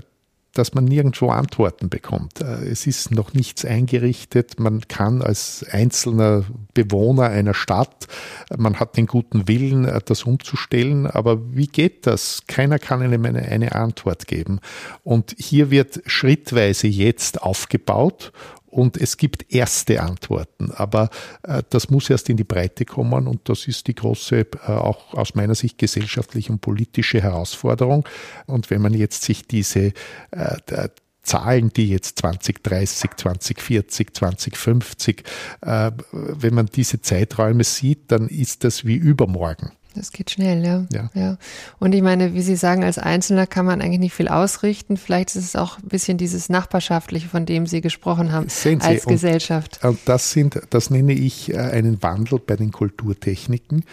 dass 0.58 0.74
man 0.74 0.86
nirgendwo 0.86 1.30
Antworten 1.30 1.90
bekommt. 1.90 2.42
Äh, 2.42 2.66
es 2.70 2.88
ist 2.88 3.12
noch 3.12 3.34
nichts 3.34 3.66
eingerichtet. 3.66 4.60
Man 4.60 4.82
kann 4.88 5.22
als 5.22 5.66
einzelner 5.70 6.46
Bewohner 6.74 7.24
einer 7.24 7.54
Stadt, 7.54 8.08
man 8.56 8.80
hat 8.80 8.98
den 8.98 9.06
guten 9.06 9.48
Willen, 9.48 9.86
äh, 9.86 10.02
das 10.04 10.24
umzustellen, 10.24 11.08
aber 11.08 11.40
wie 11.56 11.68
geht 11.68 12.08
das? 12.08 12.44
Keiner 12.48 12.80
kann 12.80 13.02
einem 13.02 13.26
eine, 13.26 13.44
eine 13.44 13.76
Antwort 13.76 14.28
geben. 14.28 14.60
Und 15.04 15.36
hier 15.38 15.72
wird 15.72 16.02
schrittweise 16.06 16.88
jetzt 16.88 17.42
aufgebaut 17.42 18.32
und 18.70 18.98
es 18.98 19.18
gibt 19.18 19.54
erste 19.54 20.02
Antworten, 20.02 20.72
aber 20.72 21.10
äh, 21.44 21.64
das 21.70 21.90
muss 21.90 22.10
erst 22.10 22.30
in 22.30 22.38
die 22.38 22.44
Breite 22.44 22.86
kommen 22.86 23.28
und 23.28 23.50
das 23.50 23.68
ist 23.68 23.88
die 23.88 23.96
große, 23.96 24.40
äh, 24.40 24.46
auch 24.68 25.14
aus 25.14 25.36
meiner 25.36 25.56
Sicht 25.56 25.78
gesellschaftliche 25.78 26.52
und 26.52 26.62
politische 26.62 27.22
Herausforderung. 27.22 28.08
Und 28.46 28.70
wenn 28.70 28.82
man 28.82 28.94
jetzt 28.94 29.24
sich 29.24 29.48
diese 29.48 29.94
äh, 30.32 30.90
Zahlen, 31.24 31.72
die 31.74 31.90
jetzt 31.90 32.20
2030, 32.20 33.12
2040, 33.18 34.14
2050, 34.14 35.24
äh, 35.62 35.92
wenn 36.12 36.54
man 36.54 36.68
diese 36.68 37.02
Zeiträume 37.02 37.64
sieht, 37.64 38.12
dann 38.12 38.28
ist 38.28 38.64
das 38.64 38.86
wie 38.86 38.96
übermorgen. 38.96 39.72
Das 39.98 40.12
geht 40.12 40.30
schnell, 40.32 40.64
ja. 40.64 40.86
ja. 40.92 41.10
ja. 41.14 41.38
Und 41.80 41.94
ich 41.94 42.02
meine, 42.02 42.34
wie 42.34 42.42
Sie 42.42 42.56
sagen, 42.56 42.84
als 42.84 42.98
Einzelner 42.98 43.48
kann 43.48 43.66
man 43.66 43.82
eigentlich 43.82 44.00
nicht 44.00 44.14
viel 44.14 44.28
ausrichten. 44.28 44.98
Vielleicht 44.98 45.30
ist 45.30 45.44
es 45.44 45.56
auch 45.56 45.80
ein 45.80 45.88
bisschen 45.88 46.18
dieses 46.18 46.50
Nachbarschaftliche, 46.50 47.28
von 47.28 47.46
dem 47.46 47.66
Sie 47.66 47.82
gesprochen 47.82 48.32
haben, 48.32 48.48
Sie, 48.50 48.78
als 48.80 49.06
und, 49.06 49.12
Gesellschaft. 49.12 49.84
Und 49.84 50.00
das 50.06 50.32
sind, 50.32 50.62
das 50.70 50.90
nenne 50.90 51.14
ich 51.14 51.54
äh, 51.54 51.58
einen 51.58 52.02
Wandel 52.04 52.40
bei 52.40 52.56
den 52.56 52.72
Kulturtechniken. 52.72 53.84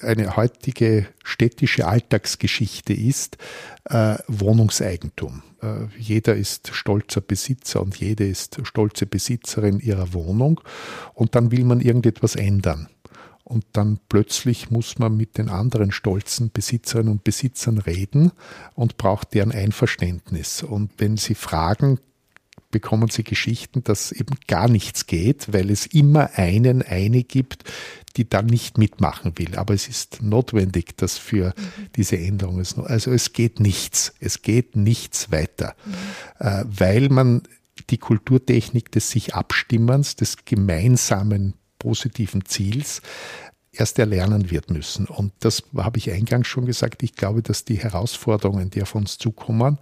Eine 0.00 0.36
heutige 0.36 1.06
städtische 1.22 1.86
Alltagsgeschichte 1.86 2.92
ist 2.92 3.36
äh, 3.84 4.16
Wohnungseigentum. 4.26 5.42
Äh, 5.62 5.86
jeder 5.98 6.34
ist 6.34 6.74
stolzer 6.74 7.20
Besitzer 7.20 7.80
und 7.80 7.96
jede 7.96 8.26
ist 8.26 8.60
stolze 8.64 9.06
Besitzerin 9.06 9.78
ihrer 9.78 10.12
Wohnung. 10.12 10.60
Und 11.14 11.34
dann 11.34 11.52
will 11.52 11.64
man 11.64 11.80
irgendetwas 11.80 12.36
ändern. 12.36 12.88
Und 13.52 13.66
dann 13.72 13.98
plötzlich 14.08 14.70
muss 14.70 14.98
man 14.98 15.14
mit 15.14 15.36
den 15.36 15.50
anderen 15.50 15.92
stolzen 15.92 16.50
Besitzerinnen 16.50 17.12
und 17.12 17.22
Besitzern 17.22 17.76
reden 17.76 18.32
und 18.74 18.96
braucht 18.96 19.34
deren 19.34 19.52
Einverständnis. 19.52 20.62
Und 20.62 20.90
wenn 20.96 21.18
sie 21.18 21.34
fragen, 21.34 21.98
bekommen 22.70 23.10
sie 23.10 23.24
Geschichten, 23.24 23.84
dass 23.84 24.10
eben 24.10 24.36
gar 24.46 24.68
nichts 24.68 25.06
geht, 25.06 25.52
weil 25.52 25.70
es 25.70 25.84
immer 25.84 26.30
einen, 26.36 26.80
eine 26.80 27.22
gibt, 27.24 27.70
die 28.16 28.26
dann 28.26 28.46
nicht 28.46 28.78
mitmachen 28.78 29.34
will. 29.36 29.56
Aber 29.56 29.74
es 29.74 29.86
ist 29.86 30.22
notwendig, 30.22 30.96
dass 30.96 31.18
für 31.18 31.52
diese 31.94 32.16
Änderung 32.16 32.58
es, 32.58 32.78
also 32.78 33.12
es 33.12 33.34
geht 33.34 33.60
nichts. 33.60 34.14
Es 34.18 34.40
geht 34.40 34.76
nichts 34.76 35.30
weiter, 35.30 35.76
mhm. 35.84 36.46
äh, 36.46 36.64
weil 36.66 37.08
man 37.10 37.42
die 37.90 37.98
Kulturtechnik 37.98 38.90
des 38.90 39.10
sich 39.10 39.34
Abstimmens, 39.34 40.16
des 40.16 40.46
gemeinsamen 40.46 41.52
positiven 41.82 42.44
Ziels 42.44 43.02
erst 43.72 43.98
erlernen 43.98 44.50
wird 44.50 44.70
müssen. 44.70 45.06
Und 45.06 45.32
das 45.40 45.64
habe 45.76 45.98
ich 45.98 46.12
eingangs 46.12 46.46
schon 46.46 46.66
gesagt. 46.66 47.02
Ich 47.02 47.16
glaube, 47.16 47.42
dass 47.42 47.64
die 47.64 47.78
Herausforderungen, 47.78 48.70
die 48.70 48.82
auf 48.82 48.94
uns 48.94 49.18
zukommen, 49.18 49.78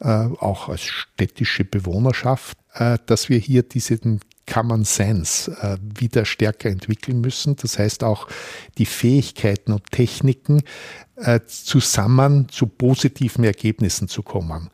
äh, 0.00 0.06
auch 0.06 0.68
als 0.68 0.82
städtische 0.82 1.64
Bewohnerschaft, 1.64 2.58
äh, 2.74 2.98
dass 3.06 3.28
wir 3.28 3.38
hier 3.38 3.62
diesen 3.62 4.20
Common 4.46 4.84
Sense 4.84 5.50
äh, 5.62 5.78
wieder 5.80 6.24
stärker 6.24 6.68
entwickeln 6.68 7.20
müssen. 7.20 7.56
Das 7.56 7.78
heißt 7.78 8.04
auch 8.04 8.28
die 8.78 8.86
Fähigkeiten 8.86 9.72
und 9.72 9.90
Techniken 9.90 10.62
zusammen 11.46 12.48
zu 12.48 12.66
positiven 12.66 13.44
Ergebnissen 13.44 14.08
zu 14.08 14.22
kommen 14.22 14.70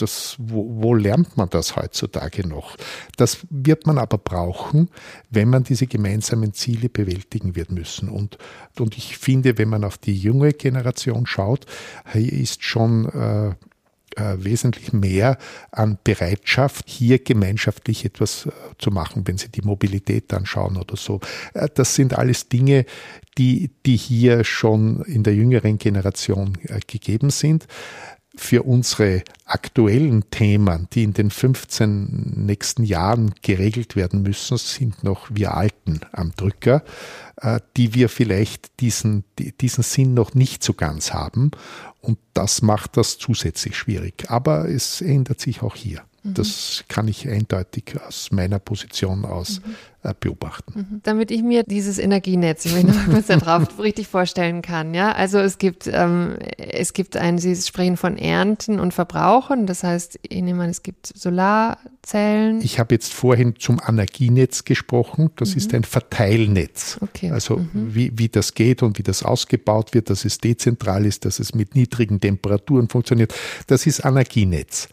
das, 0.00 0.36
wo, 0.38 0.82
wo 0.82 0.94
lernt 0.94 1.36
man 1.36 1.48
das 1.50 1.76
heutzutage 1.76 2.46
noch? 2.46 2.76
Das 3.16 3.38
wird 3.50 3.86
man 3.86 3.98
aber 3.98 4.18
brauchen, 4.18 4.90
wenn 5.30 5.48
man 5.48 5.64
diese 5.64 5.86
gemeinsamen 5.86 6.54
Ziele 6.54 6.88
bewältigen 6.88 7.56
wird 7.56 7.70
müssen. 7.70 8.08
Und, 8.08 8.38
und 8.78 8.96
ich 8.96 9.18
finde, 9.18 9.58
wenn 9.58 9.68
man 9.68 9.84
auf 9.84 9.98
die 9.98 10.16
junge 10.16 10.52
Generation 10.52 11.26
schaut, 11.26 11.66
hier 12.12 12.32
ist 12.32 12.64
schon 12.64 13.06
äh, 13.06 13.54
äh, 14.18 14.42
wesentlich 14.42 14.92
mehr 14.92 15.38
an 15.70 15.98
Bereitschaft, 16.02 16.88
hier 16.88 17.18
gemeinschaftlich 17.18 18.04
etwas 18.04 18.46
äh, 18.46 18.50
zu 18.78 18.90
machen, 18.90 19.26
wenn 19.26 19.38
Sie 19.38 19.48
die 19.48 19.62
Mobilität 19.62 20.32
anschauen 20.34 20.76
oder 20.76 20.96
so. 20.96 21.20
Äh, 21.54 21.68
das 21.72 21.94
sind 21.94 22.18
alles 22.18 22.48
Dinge, 22.48 22.84
die, 23.36 23.70
die 23.86 23.96
hier 23.96 24.42
schon 24.42 25.02
in 25.02 25.22
der 25.22 25.34
jüngeren 25.34 25.78
Generation 25.78 26.58
gegeben 26.88 27.30
sind 27.30 27.68
für 28.38 28.62
unsere 28.62 29.22
aktuellen 29.44 30.30
Themen, 30.30 30.88
die 30.92 31.02
in 31.02 31.12
den 31.12 31.30
15 31.30 32.46
nächsten 32.46 32.84
Jahren 32.84 33.34
geregelt 33.42 33.96
werden 33.96 34.22
müssen, 34.22 34.56
sind 34.58 35.02
noch 35.02 35.28
wir 35.30 35.54
Alten 35.54 36.00
am 36.12 36.32
Drücker, 36.36 36.84
äh, 37.36 37.60
die 37.76 37.94
wir 37.94 38.08
vielleicht 38.08 38.80
diesen, 38.80 39.24
diesen 39.60 39.82
Sinn 39.82 40.14
noch 40.14 40.34
nicht 40.34 40.62
so 40.62 40.72
ganz 40.72 41.12
haben. 41.12 41.50
Und 42.00 42.18
das 42.32 42.62
macht 42.62 42.96
das 42.96 43.18
zusätzlich 43.18 43.76
schwierig. 43.76 44.30
Aber 44.30 44.68
es 44.68 45.00
ändert 45.00 45.40
sich 45.40 45.62
auch 45.62 45.74
hier. 45.74 46.02
Mhm. 46.22 46.34
Das 46.34 46.84
kann 46.88 47.08
ich 47.08 47.28
eindeutig 47.28 47.94
aus 48.06 48.30
meiner 48.30 48.58
Position 48.58 49.24
aus 49.24 49.60
mhm. 49.64 49.74
Äh, 50.04 50.14
beobachten. 50.20 50.72
Mhm. 50.76 51.00
Damit 51.02 51.32
ich 51.32 51.42
mir 51.42 51.64
dieses 51.64 51.98
Energienetz, 51.98 52.64
ich 52.64 52.84
noch 52.84 53.06
kurz 53.06 53.26
darauf 53.26 53.78
richtig 53.80 54.06
vorstellen 54.06 54.62
kann, 54.62 54.94
ja. 54.94 55.10
Also 55.10 55.38
es 55.38 55.58
gibt, 55.58 55.88
ähm, 55.92 56.36
es 56.56 56.92
gibt 56.92 57.16
ein, 57.16 57.38
Sie 57.38 57.56
sprechen 57.56 57.96
von 57.96 58.16
Ernten 58.16 58.78
und 58.78 58.94
Verbrauchen. 58.94 59.66
Das 59.66 59.82
heißt, 59.82 60.20
ich 60.22 60.42
nehme 60.42 60.62
an, 60.62 60.70
es 60.70 60.84
gibt 60.84 61.06
Solarzellen. 61.06 62.60
Ich 62.60 62.78
habe 62.78 62.94
jetzt 62.94 63.12
vorhin 63.12 63.56
zum 63.58 63.80
Energienetz 63.84 64.62
gesprochen. 64.62 65.30
Das 65.34 65.50
mhm. 65.50 65.56
ist 65.56 65.74
ein 65.74 65.82
Verteilnetz. 65.82 66.98
Okay. 67.00 67.32
Also 67.32 67.56
mhm. 67.56 67.92
wie, 67.92 68.12
wie 68.16 68.28
das 68.28 68.54
geht 68.54 68.84
und 68.84 68.98
wie 68.98 69.02
das 69.02 69.24
ausgebaut 69.24 69.94
wird, 69.94 70.10
dass 70.10 70.24
es 70.24 70.38
dezentral 70.38 71.06
ist, 71.06 71.24
dass 71.24 71.40
es 71.40 71.56
mit 71.56 71.74
niedrigen 71.74 72.20
Temperaturen 72.20 72.88
funktioniert. 72.88 73.34
Das 73.66 73.84
ist 73.84 74.04
Energienetz. 74.04 74.88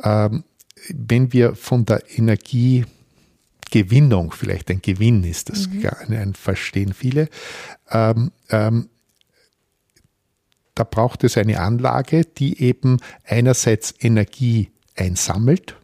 Ähm, 0.00 0.44
wenn 0.88 1.32
wir 1.32 1.54
von 1.54 1.84
der 1.84 2.02
Energiegewinnung, 2.18 4.32
vielleicht 4.32 4.68
ein 4.70 4.82
Gewinn 4.82 5.22
ist, 5.24 5.50
das 5.50 5.68
mhm. 5.68 5.88
ein, 6.08 6.34
verstehen 6.34 6.92
viele, 6.92 7.28
ähm, 7.90 8.32
ähm, 8.50 8.88
da 10.74 10.84
braucht 10.84 11.24
es 11.24 11.36
eine 11.36 11.60
Anlage, 11.60 12.24
die 12.24 12.60
eben 12.60 12.98
einerseits 13.24 13.94
Energie 14.00 14.70
einsammelt, 14.96 15.76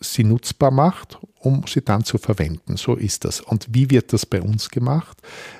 sie 0.00 0.24
nutzbar 0.24 0.72
macht, 0.72 1.18
um 1.46 1.62
sie 1.68 1.80
dann 1.80 2.04
zu 2.04 2.18
verwenden. 2.18 2.76
So 2.76 2.96
ist 2.96 3.24
das. 3.24 3.40
Und 3.40 3.68
wie 3.70 3.88
wird 3.90 4.12
das 4.12 4.26
bei 4.26 4.42
uns 4.42 4.68
gemacht? 4.68 5.16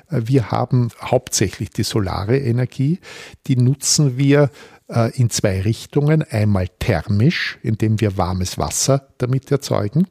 Wir 0.09 0.51
haben 0.51 0.89
hauptsächlich 1.01 1.69
die 1.69 1.83
solare 1.83 2.37
Energie, 2.37 2.99
die 3.47 3.55
nutzen 3.55 4.17
wir 4.17 4.49
äh, 4.89 5.15
in 5.17 5.29
zwei 5.29 5.61
Richtungen. 5.61 6.23
Einmal 6.23 6.67
thermisch, 6.79 7.57
indem 7.63 8.01
wir 8.01 8.17
warmes 8.17 8.57
Wasser 8.57 9.07
damit 9.17 9.49
erzeugen 9.49 10.07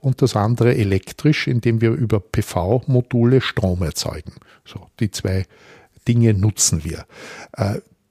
und 0.00 0.22
das 0.22 0.34
andere 0.36 0.74
elektrisch, 0.74 1.48
indem 1.48 1.82
wir 1.82 1.90
über 1.90 2.18
PV-Module 2.18 3.42
Strom 3.42 3.82
erzeugen. 3.82 4.32
So, 4.64 4.86
die 5.00 5.10
zwei 5.10 5.44
Dinge 6.06 6.32
nutzen 6.32 6.82
wir. 6.82 7.04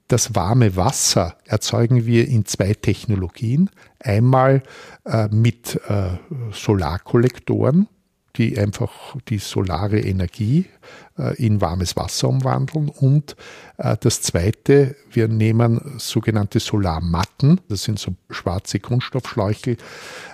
Äh, 0.08 0.14
das 0.14 0.34
warme 0.34 0.76
Wasser 0.76 1.36
erzeugen 1.44 2.06
wir 2.06 2.26
in 2.28 2.44
zwei 2.46 2.74
Technologien. 2.74 3.70
Einmal 4.00 4.62
äh, 5.04 5.28
mit 5.28 5.80
Solarkollektoren, 6.52 7.88
die 8.38 8.58
einfach 8.58 9.16
die 9.28 9.38
solare 9.38 9.98
Energie 9.98 10.66
äh, 11.18 11.34
in 11.44 11.60
warmes 11.60 11.96
Wasser 11.96 12.28
umwandeln. 12.28 12.88
Und 12.88 13.36
äh, 13.76 13.96
das 14.00 14.22
Zweite, 14.22 14.94
wir 15.10 15.28
nehmen 15.28 15.96
sogenannte 15.98 16.60
Solarmatten, 16.60 17.60
das 17.68 17.82
sind 17.82 17.98
so 17.98 18.14
schwarze 18.30 18.78
Kunststoffschläuche. 18.78 19.76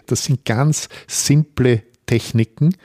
Das 0.06 0.24
sind 0.24 0.44
ganz 0.44 0.88
simple 1.08 1.82
Techniken. 2.06 2.76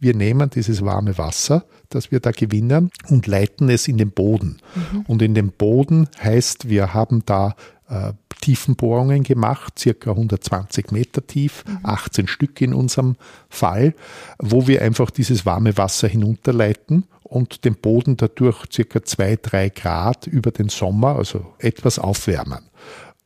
Wir 0.00 0.14
nehmen 0.14 0.50
dieses 0.50 0.84
warme 0.84 1.18
Wasser, 1.18 1.64
das 1.88 2.10
wir 2.10 2.20
da 2.20 2.30
gewinnen, 2.30 2.90
und 3.08 3.26
leiten 3.26 3.68
es 3.68 3.88
in 3.88 3.98
den 3.98 4.10
Boden. 4.10 4.58
Mhm. 4.74 5.00
Und 5.06 5.22
in 5.22 5.34
den 5.34 5.52
Boden 5.52 6.08
heißt, 6.22 6.68
wir 6.68 6.94
haben 6.94 7.22
da 7.26 7.54
äh, 7.88 8.12
Tiefenbohrungen 8.40 9.22
gemacht, 9.22 9.78
circa 9.78 10.10
120 10.10 10.90
Meter 10.92 11.26
tief, 11.26 11.64
mhm. 11.66 11.78
18 11.82 12.26
Stück 12.26 12.60
in 12.60 12.74
unserem 12.74 13.16
Fall, 13.48 13.94
wo 14.38 14.66
wir 14.66 14.82
einfach 14.82 15.10
dieses 15.10 15.46
warme 15.46 15.76
Wasser 15.76 16.08
hinunterleiten 16.08 17.04
und 17.22 17.64
den 17.64 17.74
Boden 17.74 18.16
dadurch 18.16 18.64
circa 18.72 19.02
2, 19.02 19.38
3 19.42 19.68
Grad 19.70 20.26
über 20.26 20.50
den 20.50 20.68
Sommer, 20.68 21.16
also 21.16 21.54
etwas 21.58 21.98
aufwärmen. 21.98 22.60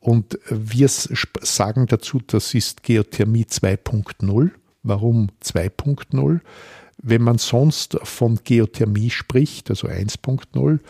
Und 0.01 0.39
wir 0.49 0.89
sagen 0.89 1.87
dazu, 1.87 2.21
das 2.27 2.55
ist 2.55 2.83
Geothermie 2.83 3.45
2.0. 3.45 4.51
Warum 4.83 5.29
2.0? 5.43 6.41
Wenn 7.01 7.23
man 7.23 7.39
sonst 7.39 7.99
von 8.03 8.41
Geothermie 8.43 9.11
spricht, 9.11 9.71
also 9.71 9.87
1.0, 9.87 10.81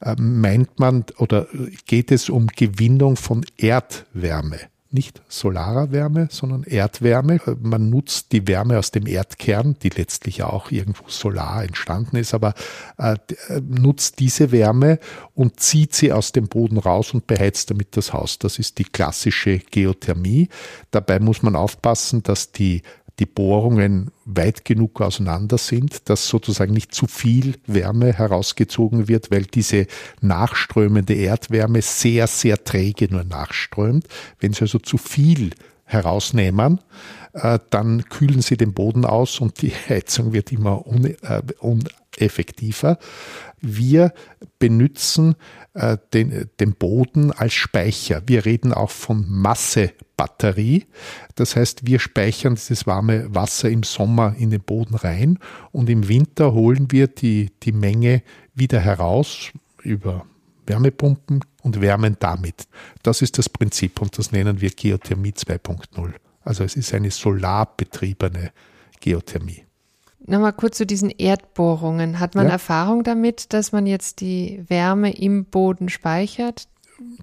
äh, 0.00 0.14
meint 0.18 0.78
man 0.78 1.04
oder 1.18 1.48
geht 1.86 2.12
es 2.12 2.30
um 2.30 2.46
Gewinnung 2.46 3.16
von 3.16 3.44
Erdwärme. 3.56 4.60
Nicht 4.92 5.20
solarer 5.28 5.90
Wärme, 5.90 6.28
sondern 6.30 6.62
Erdwärme. 6.62 7.40
Man 7.60 7.90
nutzt 7.90 8.30
die 8.30 8.46
Wärme 8.46 8.78
aus 8.78 8.92
dem 8.92 9.08
Erdkern, 9.08 9.76
die 9.82 9.88
letztlich 9.88 10.44
auch 10.44 10.70
irgendwo 10.70 11.08
solar 11.08 11.64
entstanden 11.64 12.16
ist, 12.16 12.32
aber 12.32 12.54
äh, 12.96 13.16
äh, 13.48 13.60
nutzt 13.60 14.20
diese 14.20 14.52
Wärme 14.52 15.00
und 15.34 15.58
zieht 15.58 15.94
sie 15.94 16.12
aus 16.12 16.30
dem 16.30 16.46
Boden 16.46 16.78
raus 16.78 17.12
und 17.12 17.26
beheizt 17.26 17.70
damit 17.70 17.96
das 17.96 18.12
Haus. 18.12 18.38
Das 18.38 18.60
ist 18.60 18.78
die 18.78 18.84
klassische 18.84 19.58
Geothermie. 19.58 20.48
Dabei 20.92 21.18
muss 21.18 21.42
man 21.42 21.56
aufpassen, 21.56 22.22
dass 22.22 22.52
die 22.52 22.82
die 23.18 23.26
Bohrungen 23.26 24.10
weit 24.24 24.64
genug 24.64 25.00
auseinander 25.00 25.58
sind, 25.58 26.08
dass 26.10 26.28
sozusagen 26.28 26.74
nicht 26.74 26.94
zu 26.94 27.06
viel 27.06 27.56
Wärme 27.66 28.12
herausgezogen 28.12 29.08
wird, 29.08 29.30
weil 29.30 29.44
diese 29.44 29.86
nachströmende 30.20 31.14
Erdwärme 31.14 31.80
sehr, 31.82 32.26
sehr 32.26 32.62
träge 32.62 33.08
nur 33.10 33.24
nachströmt. 33.24 34.06
Wenn 34.40 34.52
Sie 34.52 34.62
also 34.62 34.78
zu 34.78 34.98
viel 34.98 35.50
herausnehmen, 35.84 36.80
äh, 37.32 37.58
dann 37.70 38.04
kühlen 38.04 38.42
Sie 38.42 38.56
den 38.56 38.74
Boden 38.74 39.04
aus 39.04 39.40
und 39.40 39.62
die 39.62 39.72
Heizung 39.88 40.32
wird 40.32 40.52
immer 40.52 40.84
äh, 41.22 41.42
uneffektiver. 42.16 42.98
Wir 43.60 44.12
benutzen 44.58 45.34
äh, 45.74 45.96
den, 46.12 46.50
den 46.60 46.74
Boden 46.74 47.32
als 47.32 47.54
Speicher. 47.54 48.22
Wir 48.26 48.44
reden 48.44 48.72
auch 48.72 48.90
von 48.90 49.26
Massebatterie. 49.28 50.86
Das 51.34 51.56
heißt, 51.56 51.86
wir 51.86 51.98
speichern 51.98 52.54
dieses 52.54 52.86
warme 52.86 53.34
Wasser 53.34 53.70
im 53.70 53.82
Sommer 53.82 54.34
in 54.38 54.50
den 54.50 54.60
Boden 54.60 54.94
rein 54.94 55.38
und 55.72 55.88
im 55.88 56.08
Winter 56.08 56.52
holen 56.52 56.90
wir 56.90 57.08
die, 57.08 57.50
die 57.62 57.72
Menge 57.72 58.22
wieder 58.54 58.80
heraus 58.80 59.50
über 59.82 60.26
Wärmepumpen 60.66 61.44
und 61.62 61.80
wärmen 61.80 62.16
damit. 62.18 62.66
Das 63.02 63.22
ist 63.22 63.38
das 63.38 63.48
Prinzip 63.48 64.00
und 64.00 64.18
das 64.18 64.32
nennen 64.32 64.60
wir 64.60 64.70
Geothermie 64.70 65.30
2.0. 65.30 66.12
Also 66.42 66.64
es 66.64 66.76
ist 66.76 66.92
eine 66.92 67.10
solarbetriebene 67.10 68.52
Geothermie. 69.00 69.65
Nochmal 70.26 70.52
kurz 70.52 70.76
zu 70.78 70.86
diesen 70.86 71.10
Erdbohrungen. 71.10 72.18
Hat 72.18 72.34
man 72.34 72.46
ja. 72.46 72.52
Erfahrung 72.52 73.04
damit, 73.04 73.52
dass 73.52 73.72
man 73.72 73.86
jetzt 73.86 74.20
die 74.20 74.62
Wärme 74.68 75.16
im 75.16 75.44
Boden 75.44 75.88
speichert? 75.88 76.68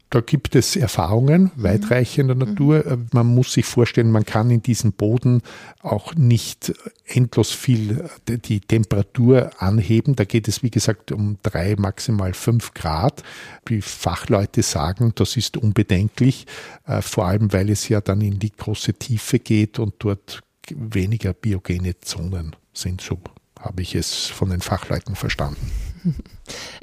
Da 0.09 0.21
gibt 0.21 0.55
es 0.55 0.75
Erfahrungen 0.75 1.51
mhm. 1.55 1.63
weitreichender 1.63 2.35
mhm. 2.35 2.41
Natur. 2.41 2.85
Äh, 2.85 2.97
man 3.11 3.27
muss 3.27 3.53
sich 3.53 3.65
vorstellen, 3.65 4.11
man 4.11 4.25
kann 4.25 4.51
in 4.51 4.61
diesem 4.61 4.93
Boden 4.93 5.41
auch 5.81 6.13
nicht 6.15 6.73
endlos 7.05 7.51
viel 7.51 8.09
äh, 8.29 8.37
die 8.37 8.59
Temperatur 8.59 9.49
anheben. 9.57 10.15
Da 10.15 10.25
geht 10.25 10.47
es, 10.47 10.61
wie 10.61 10.69
gesagt, 10.69 11.11
um 11.11 11.37
drei, 11.41 11.75
maximal 11.77 12.33
fünf 12.33 12.73
Grad. 12.73 13.23
Wie 13.65 13.81
Fachleute 13.81 14.61
sagen, 14.61 15.13
das 15.15 15.35
ist 15.35 15.57
unbedenklich, 15.57 16.45
äh, 16.85 17.01
vor 17.01 17.25
allem 17.25 17.51
weil 17.51 17.69
es 17.69 17.89
ja 17.89 17.99
dann 17.99 18.21
in 18.21 18.39
die 18.39 18.51
große 18.51 18.93
Tiefe 18.93 19.39
geht 19.39 19.79
und 19.79 19.95
dort 19.99 20.41
weniger 20.69 21.33
biogene 21.33 21.99
Zonen 21.99 22.55
sind. 22.73 23.01
So 23.01 23.19
habe 23.59 23.81
ich 23.81 23.95
es 23.95 24.25
von 24.25 24.49
den 24.49 24.61
Fachleuten 24.61 25.15
verstanden. 25.15 25.71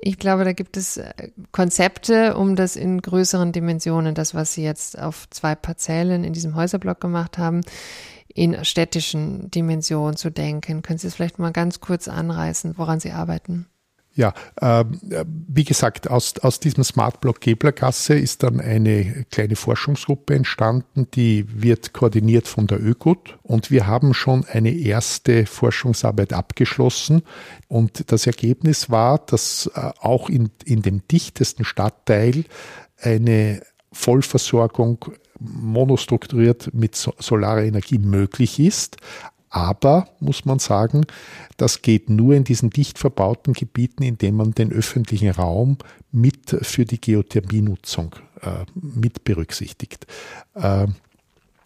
Ich 0.03 0.19
glaube, 0.19 0.45
da 0.45 0.55
gibt 0.55 0.79
es 0.79 0.97
äh, 0.97 1.13
Konzepte, 1.53 2.35
um 2.35 2.57
das 2.57 2.75
in 2.75 3.03
größeren 3.03 3.53
Dimensionen, 3.53 4.15
das, 4.15 4.35
was 4.35 4.55
Sie 4.55 4.63
jetzt 4.63 4.99
auf 4.99 5.29
zwei 5.29 5.55
Parzellen 5.55 6.25
in 6.25 6.33
diesem 6.33 6.55
Häuserblock 6.55 6.99
gemacht 7.01 7.37
haben, 7.37 7.61
in 8.29 8.65
städtischen 8.65 9.51
Dimensionen 9.51 10.17
zu 10.17 10.31
denken. 10.31 10.81
Können 10.81 10.99
Sie 10.99 11.07
es 11.07 11.17
vielleicht 11.17 11.39
mal 11.39 11.53
ganz 11.53 11.81
kurz 11.81 12.09
anreißen, 12.09 12.79
woran 12.79 12.99
Sie 12.99 13.11
arbeiten? 13.11 13.67
Ja, 14.21 14.35
äh, 14.61 14.85
wie 15.49 15.65
gesagt, 15.65 16.11
aus, 16.11 16.35
aus 16.43 16.61
diesem 16.61 16.85
Smart 16.85 17.23
Block 17.23 17.41
Geblergasse 17.41 18.19
ist 18.19 18.43
dann 18.43 18.61
eine 18.61 19.25
kleine 19.31 19.57
Forschungsgruppe 19.57 20.35
entstanden, 20.35 21.07
die 21.15 21.47
wird 21.49 21.95
koordiniert 21.95 22.47
von 22.47 22.67
der 22.67 22.83
ÖGUT. 22.83 23.39
Und 23.43 23.71
wir 23.71 23.87
haben 23.87 24.13
schon 24.13 24.45
eine 24.45 24.73
erste 24.73 25.47
Forschungsarbeit 25.47 26.35
abgeschlossen. 26.35 27.23
Und 27.67 28.13
das 28.13 28.27
Ergebnis 28.27 28.91
war, 28.91 29.21
dass 29.21 29.71
äh, 29.75 29.91
auch 30.01 30.29
in, 30.29 30.51
in 30.67 30.83
dem 30.83 31.01
dichtesten 31.09 31.65
Stadtteil 31.65 32.45
eine 33.01 33.63
Vollversorgung 33.91 35.13
monostrukturiert 35.39 36.75
mit 36.75 36.95
solarer 36.95 37.63
Energie 37.63 37.97
möglich 37.97 38.61
ist, 38.61 38.99
aber, 39.51 40.09
muss 40.21 40.45
man 40.45 40.61
sagen, 40.61 41.05
das 41.57 41.83
geht 41.83 42.09
nur 42.09 42.35
in 42.35 42.45
diesen 42.45 42.71
dicht 42.71 42.99
verbauten 42.99 43.53
Gebieten, 43.53 44.05
indem 44.05 44.37
man 44.37 44.53
den 44.53 44.73
öffentlichen 44.73 45.31
Raum 45.31 45.79
mit 46.13 46.57
für 46.63 46.85
die 46.85 47.01
Geothermienutzung 47.01 48.15
äh, 48.43 48.65
mit 48.75 49.25
berücksichtigt. 49.25 50.07
Äh, 50.55 50.87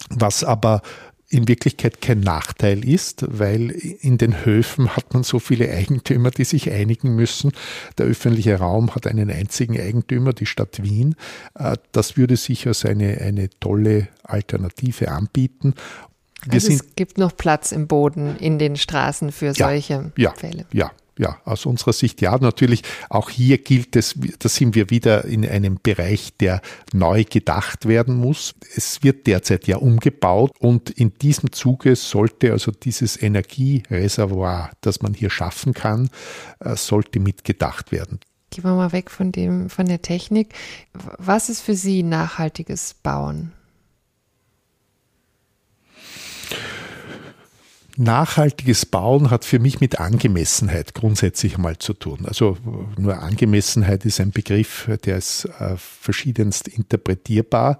was 0.09 0.45
aber 0.45 0.81
in 1.29 1.49
Wirklichkeit 1.49 2.01
kein 2.01 2.21
Nachteil 2.21 2.85
ist, 2.89 3.25
weil 3.29 3.71
in 3.71 4.19
den 4.19 4.45
Höfen 4.45 4.97
hat 4.97 5.13
man 5.15 5.25
so 5.25 5.39
viele 5.39 5.71
Eigentümer, 5.71 6.31
die 6.31 6.45
sich 6.45 6.71
einigen 6.71 7.17
müssen. 7.17 7.53
Der 7.99 8.07
öffentliche 8.07 8.59
Raum 8.59 8.95
hat 8.95 9.07
einen 9.07 9.31
einzigen 9.31 9.79
Eigentümer, 9.79 10.33
die 10.33 10.47
Stadt 10.47 10.83
Wien. 10.83 11.17
Äh, 11.55 11.77
das 11.93 12.17
würde 12.17 12.37
sich 12.39 12.67
als 12.67 12.87
eine, 12.87 13.19
eine 13.19 13.51
tolle 13.61 14.09
Alternative 14.23 15.11
anbieten 15.11 15.75
also 16.49 16.73
es 16.73 16.97
gibt 16.97 17.19
noch 17.19 17.37
Platz 17.37 17.73
im 17.73 17.87
Boden 17.87 18.37
in 18.37 18.59
den 18.59 18.77
Straßen 18.77 19.33
für 19.33 19.47
ja, 19.47 19.55
solche 19.55 20.13
ja, 20.17 20.33
Fälle. 20.33 20.67
Ja, 20.73 20.91
ja, 21.19 21.39
aus 21.45 21.65
unserer 21.67 21.93
Sicht 21.93 22.21
ja, 22.21 22.37
natürlich 22.39 22.83
auch 23.09 23.31
hier 23.31 23.59
gilt 23.59 23.95
es, 23.95 24.15
da 24.39 24.49
sind 24.49 24.75
wir 24.75 24.91
wieder 24.91 25.25
in 25.25 25.49
einem 25.49 25.79
Bereich, 25.81 26.37
der 26.39 26.61
neu 26.93 27.25
gedacht 27.25 27.87
werden 27.87 28.17
muss. 28.17 28.55
Es 28.75 29.03
wird 29.03 29.27
derzeit 29.27 29.67
ja 29.67 29.77
umgebaut 29.77 30.53
und 30.59 30.91
in 30.91 31.15
diesem 31.15 31.53
Zuge 31.53 31.95
sollte 31.95 32.53
also 32.53 32.73
dieses 32.73 33.21
Energiereservoir, 33.21 34.73
das 34.81 35.03
man 35.03 35.15
hier 35.15 35.31
schaffen 35.31 35.73
kann, 35.73 36.11
äh, 36.61 36.75
sollte 36.77 37.21
mitgedacht 37.21 37.93
werden. 37.93 38.19
Gehen 38.51 38.65
wir 38.65 38.75
mal 38.75 38.93
weg 38.93 39.11
von 39.11 39.33
dem, 39.33 39.71
von 39.71 39.87
der 39.87 40.03
Technik. 40.03 40.55
Was 41.19 41.49
ist 41.49 41.61
für 41.61 41.75
Sie 41.75 42.03
nachhaltiges 42.03 42.95
Bauen? 43.03 43.53
Nachhaltiges 47.97 48.87
Bauen 48.87 49.31
hat 49.31 49.45
für 49.45 49.59
mich 49.59 49.81
mit 49.81 50.01
Angemessenheit 50.01 50.95
grundsätzlich 50.95 51.57
einmal 51.57 51.79
zu 51.79 51.95
tun. 51.95 52.25
Also 52.27 52.57
nur 52.99 53.21
Angemessenheit 53.21 54.05
ist 54.05 54.21
ein 54.21 54.33
Begriff, 54.33 54.91
der 55.05 55.19
ist 55.19 55.45
äh, 55.61 55.77
verschiedenst 55.77 56.67
interpretierbar. 56.67 57.79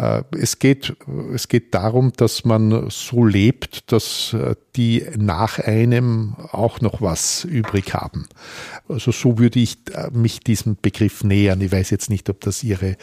Äh, 0.00 0.22
es 0.32 0.58
geht, 0.58 0.96
es 1.34 1.48
geht 1.48 1.74
darum, 1.74 2.12
dass 2.16 2.44
man 2.44 2.88
so 2.88 3.24
lebt, 3.24 3.92
dass 3.92 4.32
äh, 4.32 4.54
die 4.74 5.04
nach 5.18 5.58
einem 5.58 6.36
auch 6.52 6.80
noch 6.80 7.02
was 7.02 7.44
übrig 7.44 7.92
haben. 7.92 8.26
Also 8.88 9.12
so 9.12 9.38
würde 9.38 9.58
ich 9.58 9.78
äh, 9.92 10.10
mich 10.10 10.40
diesem 10.40 10.76
Begriff 10.80 11.22
nähern. 11.22 11.60
Ich 11.60 11.70
weiß 11.70 11.90
jetzt 11.90 12.08
nicht, 12.08 12.30
ob 12.30 12.40
das 12.40 12.64
Ihre 12.64 12.96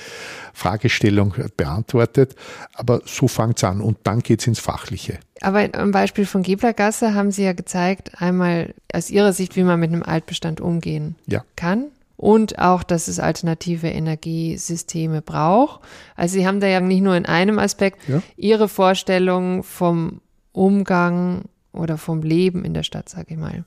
Fragestellung 0.54 1.36
beantwortet, 1.56 2.36
aber 2.74 3.02
so 3.06 3.28
fängt 3.28 3.58
es 3.58 3.64
an 3.64 3.82
und 3.82 4.00
dann 4.04 4.22
geht 4.22 4.40
es 4.42 4.48
ins 4.48 4.60
Fachliche. 4.60 5.20
Aber 5.42 5.70
am 5.74 5.92
Beispiel 5.92 6.26
von 6.26 6.42
Geblergasse 6.42 7.14
haben 7.14 7.32
Sie 7.32 7.44
ja 7.44 7.54
gezeigt, 7.54 8.20
einmal 8.20 8.74
aus 8.92 9.12
Ihrer 9.12 9.34
Sicht, 9.34 9.56
wie 9.56 9.64
man 9.64 9.80
mit 9.80 9.92
einem 9.92 10.02
Altbestand 10.02 10.62
umgehen 10.62 11.16
ja. 11.28 11.44
kann 11.56 11.92
und 12.18 12.58
auch, 12.58 12.84
dass 12.84 13.08
es 13.08 13.20
alternative 13.20 13.88
Energiesysteme 13.88 15.22
braucht. 15.22 15.82
Also 16.16 16.34
Sie 16.34 16.48
haben 16.48 16.60
da 16.60 16.68
ja 16.68 16.82
nicht 16.82 17.02
nur 17.02 17.16
in 17.16 17.26
einem 17.26 17.60
Aspekt 17.60 18.08
ja. 18.10 18.22
Ihre 18.36 18.68
Vorstellung 18.68 19.64
vom 19.64 20.22
Umgang 20.52 21.44
oder 21.72 21.98
vom 21.98 22.24
Leben 22.24 22.66
in 22.66 22.74
der 22.74 22.84
Stadt, 22.84 23.08
sage 23.08 23.28
ich 23.30 23.38
mal, 23.38 23.64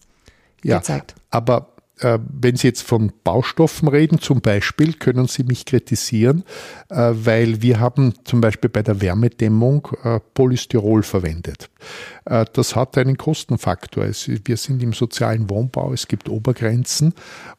ja, 0.65 0.79
gezeigt. 0.79 1.15
Aber 1.31 1.69
äh, 2.01 2.19
wenn 2.29 2.57
Sie 2.57 2.67
jetzt 2.67 2.83
von 2.83 3.13
Baustoffen 3.25 3.89
reden, 3.89 4.19
zum 4.21 4.41
Beispiel, 4.41 4.95
können 4.95 5.27
Sie 5.29 5.45
mich 5.45 5.65
kritisieren, 5.65 6.45
äh, 6.89 7.13
weil 7.13 7.63
wir 7.63 7.79
haben 7.79 8.15
zum 8.25 8.41
Beispiel 8.41 8.71
bei 8.71 8.83
der 8.83 9.01
Wärmedämmung 9.01 9.89
äh, 10.03 10.21
Polystyrol 10.35 11.03
verwendet. 11.03 11.71
Das 12.25 12.77
hat 12.77 12.97
einen 12.99 13.17
Kostenfaktor. 13.17 14.05
Wir 14.05 14.57
sind 14.57 14.83
im 14.83 14.93
sozialen 14.93 15.51
Wohnbau, 15.51 15.93
es 15.93 16.09
gibt 16.09 16.29
Obergrenzen. 16.29 17.15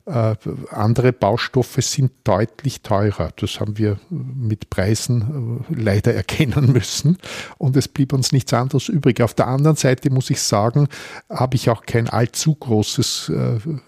Andere 0.06 1.14
Baustoffe 1.14 1.82
sind 1.82 2.12
deutlich 2.24 2.82
teurer. 2.82 3.32
Das 3.36 3.60
haben 3.60 3.78
wir 3.78 4.00
mit 4.10 4.70
Preisen 4.70 5.66
leider 5.70 6.14
erkennen 6.22 6.72
müssen. 6.72 7.18
Und 7.58 7.76
es 7.76 7.88
blieb 7.88 8.14
uns 8.14 8.32
nichts 8.32 8.54
anderes 8.54 8.90
übrig. 8.90 9.22
Auf 9.22 9.34
der 9.34 9.48
anderen 9.48 9.76
Seite 9.76 10.10
muss 10.10 10.30
ich 10.30 10.42
sagen, 10.42 10.88
habe 11.30 11.56
ich 11.56 11.70
auch 11.70 11.86
kein 11.86 12.10
allzu 12.10 12.56
großes 12.56 13.32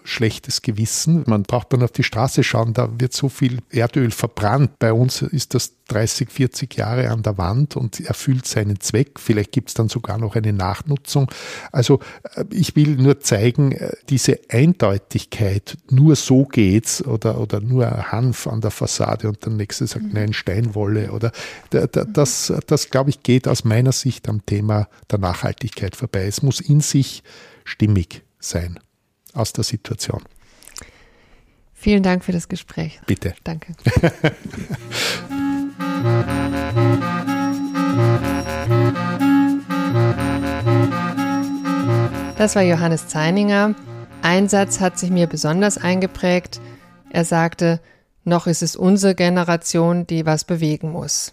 schlechtes 0.04 0.34
schlechtes 0.34 0.62
Gewissen. 0.62 1.24
Man 1.26 1.42
braucht 1.42 1.72
dann 1.72 1.82
auf 1.82 1.92
die 1.92 2.02
Straße 2.02 2.42
schauen, 2.42 2.72
da 2.74 2.88
wird 2.98 3.12
so 3.12 3.28
viel 3.28 3.58
Erdöl 3.70 4.10
verbrannt. 4.10 4.78
Bei 4.78 4.92
uns 4.92 5.22
ist 5.22 5.54
das 5.54 5.74
30, 5.88 6.30
40 6.30 6.74
Jahre 6.76 7.10
an 7.10 7.22
der 7.22 7.36
Wand 7.36 7.76
und 7.76 8.00
erfüllt 8.00 8.46
seinen 8.46 8.80
Zweck. 8.80 9.20
Vielleicht 9.20 9.52
gibt 9.52 9.68
es 9.68 9.74
dann 9.74 9.88
sogar 9.88 10.18
noch 10.18 10.23
eine 10.32 10.52
Nachnutzung. 10.52 11.30
Also 11.72 12.00
äh, 12.34 12.44
ich 12.50 12.76
will 12.76 12.96
nur 12.96 13.20
zeigen, 13.20 13.72
äh, 13.72 13.92
diese 14.08 14.40
Eindeutigkeit, 14.48 15.76
nur 15.90 16.16
so 16.16 16.44
geht's 16.44 17.04
oder, 17.04 17.40
oder 17.40 17.60
nur 17.60 18.12
Hanf 18.12 18.46
an 18.46 18.60
der 18.60 18.70
Fassade 18.70 19.28
und 19.28 19.44
der 19.44 19.52
nächste 19.52 19.86
sagt, 19.86 20.06
mhm. 20.06 20.12
nein, 20.12 20.32
Steinwolle 20.32 21.12
oder 21.12 21.32
das, 21.70 22.52
das 22.66 22.90
glaube 22.90 23.10
ich, 23.10 23.22
geht 23.22 23.48
aus 23.48 23.64
meiner 23.64 23.92
Sicht 23.92 24.28
am 24.28 24.44
Thema 24.46 24.88
der 25.10 25.18
Nachhaltigkeit 25.18 25.96
vorbei. 25.96 26.26
Es 26.26 26.42
muss 26.42 26.60
in 26.60 26.80
sich 26.80 27.22
stimmig 27.64 28.22
sein 28.38 28.78
aus 29.32 29.52
der 29.52 29.64
Situation. 29.64 30.22
Vielen 31.72 32.02
Dank 32.02 32.24
für 32.24 32.32
das 32.32 32.48
Gespräch. 32.48 32.98
Bitte. 33.06 33.34
Danke. 33.44 33.74
Das 42.44 42.56
war 42.56 42.62
Johannes 42.62 43.08
Zeininger. 43.08 43.74
Ein 44.20 44.50
Satz 44.50 44.78
hat 44.78 44.98
sich 44.98 45.08
mir 45.08 45.26
besonders 45.26 45.78
eingeprägt. 45.78 46.60
Er 47.08 47.24
sagte, 47.24 47.80
noch 48.24 48.46
ist 48.46 48.62
es 48.62 48.76
unsere 48.76 49.14
Generation, 49.14 50.06
die 50.06 50.26
was 50.26 50.44
bewegen 50.44 50.90
muss. 50.90 51.32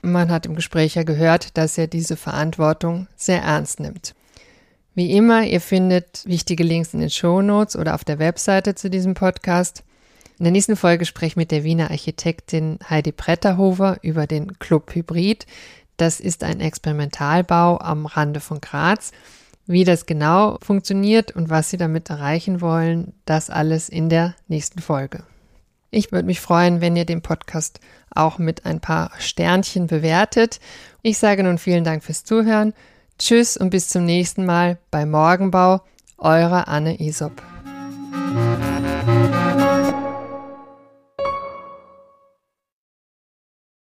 Man 0.00 0.30
hat 0.30 0.46
im 0.46 0.54
Gespräch 0.54 0.94
ja 0.94 1.02
gehört, 1.02 1.58
dass 1.58 1.76
er 1.76 1.88
diese 1.88 2.16
Verantwortung 2.16 3.06
sehr 3.16 3.42
ernst 3.42 3.80
nimmt. 3.80 4.14
Wie 4.94 5.12
immer, 5.12 5.42
ihr 5.42 5.60
findet 5.60 6.22
wichtige 6.24 6.64
Links 6.64 6.94
in 6.94 7.00
den 7.00 7.10
Show 7.10 7.42
Notes 7.42 7.76
oder 7.76 7.94
auf 7.94 8.04
der 8.04 8.18
Webseite 8.18 8.74
zu 8.74 8.88
diesem 8.88 9.12
Podcast. 9.12 9.84
In 10.38 10.44
der 10.44 10.52
nächsten 10.52 10.76
Folge 10.76 11.04
spreche 11.04 11.32
ich 11.32 11.36
mit 11.36 11.50
der 11.50 11.64
Wiener 11.64 11.90
Architektin 11.90 12.78
Heidi 12.88 13.12
Bretterhofer 13.12 13.98
über 14.00 14.26
den 14.26 14.58
Club 14.58 14.94
Hybrid. 14.94 15.44
Das 15.98 16.18
ist 16.18 16.42
ein 16.42 16.60
Experimentalbau 16.60 17.78
am 17.78 18.06
Rande 18.06 18.40
von 18.40 18.62
Graz. 18.62 19.12
Wie 19.66 19.84
das 19.84 20.06
genau 20.06 20.58
funktioniert 20.62 21.32
und 21.32 21.50
was 21.50 21.70
sie 21.70 21.76
damit 21.76 22.08
erreichen 22.08 22.60
wollen, 22.60 23.12
das 23.24 23.50
alles 23.50 23.88
in 23.88 24.08
der 24.08 24.34
nächsten 24.48 24.80
Folge. 24.80 25.24
Ich 25.90 26.12
würde 26.12 26.26
mich 26.26 26.40
freuen, 26.40 26.80
wenn 26.80 26.96
ihr 26.96 27.04
den 27.04 27.22
Podcast 27.22 27.80
auch 28.14 28.38
mit 28.38 28.64
ein 28.64 28.80
paar 28.80 29.10
Sternchen 29.18 29.86
bewertet. 29.86 30.60
Ich 31.02 31.18
sage 31.18 31.42
nun 31.42 31.58
vielen 31.58 31.84
Dank 31.84 32.04
fürs 32.04 32.24
Zuhören. 32.24 32.74
Tschüss 33.18 33.56
und 33.56 33.70
bis 33.70 33.88
zum 33.88 34.04
nächsten 34.04 34.44
Mal 34.44 34.78
bei 34.90 35.06
Morgenbau, 35.06 35.80
Eure 36.18 36.68
Anne 36.68 37.00
Isop. 37.00 37.42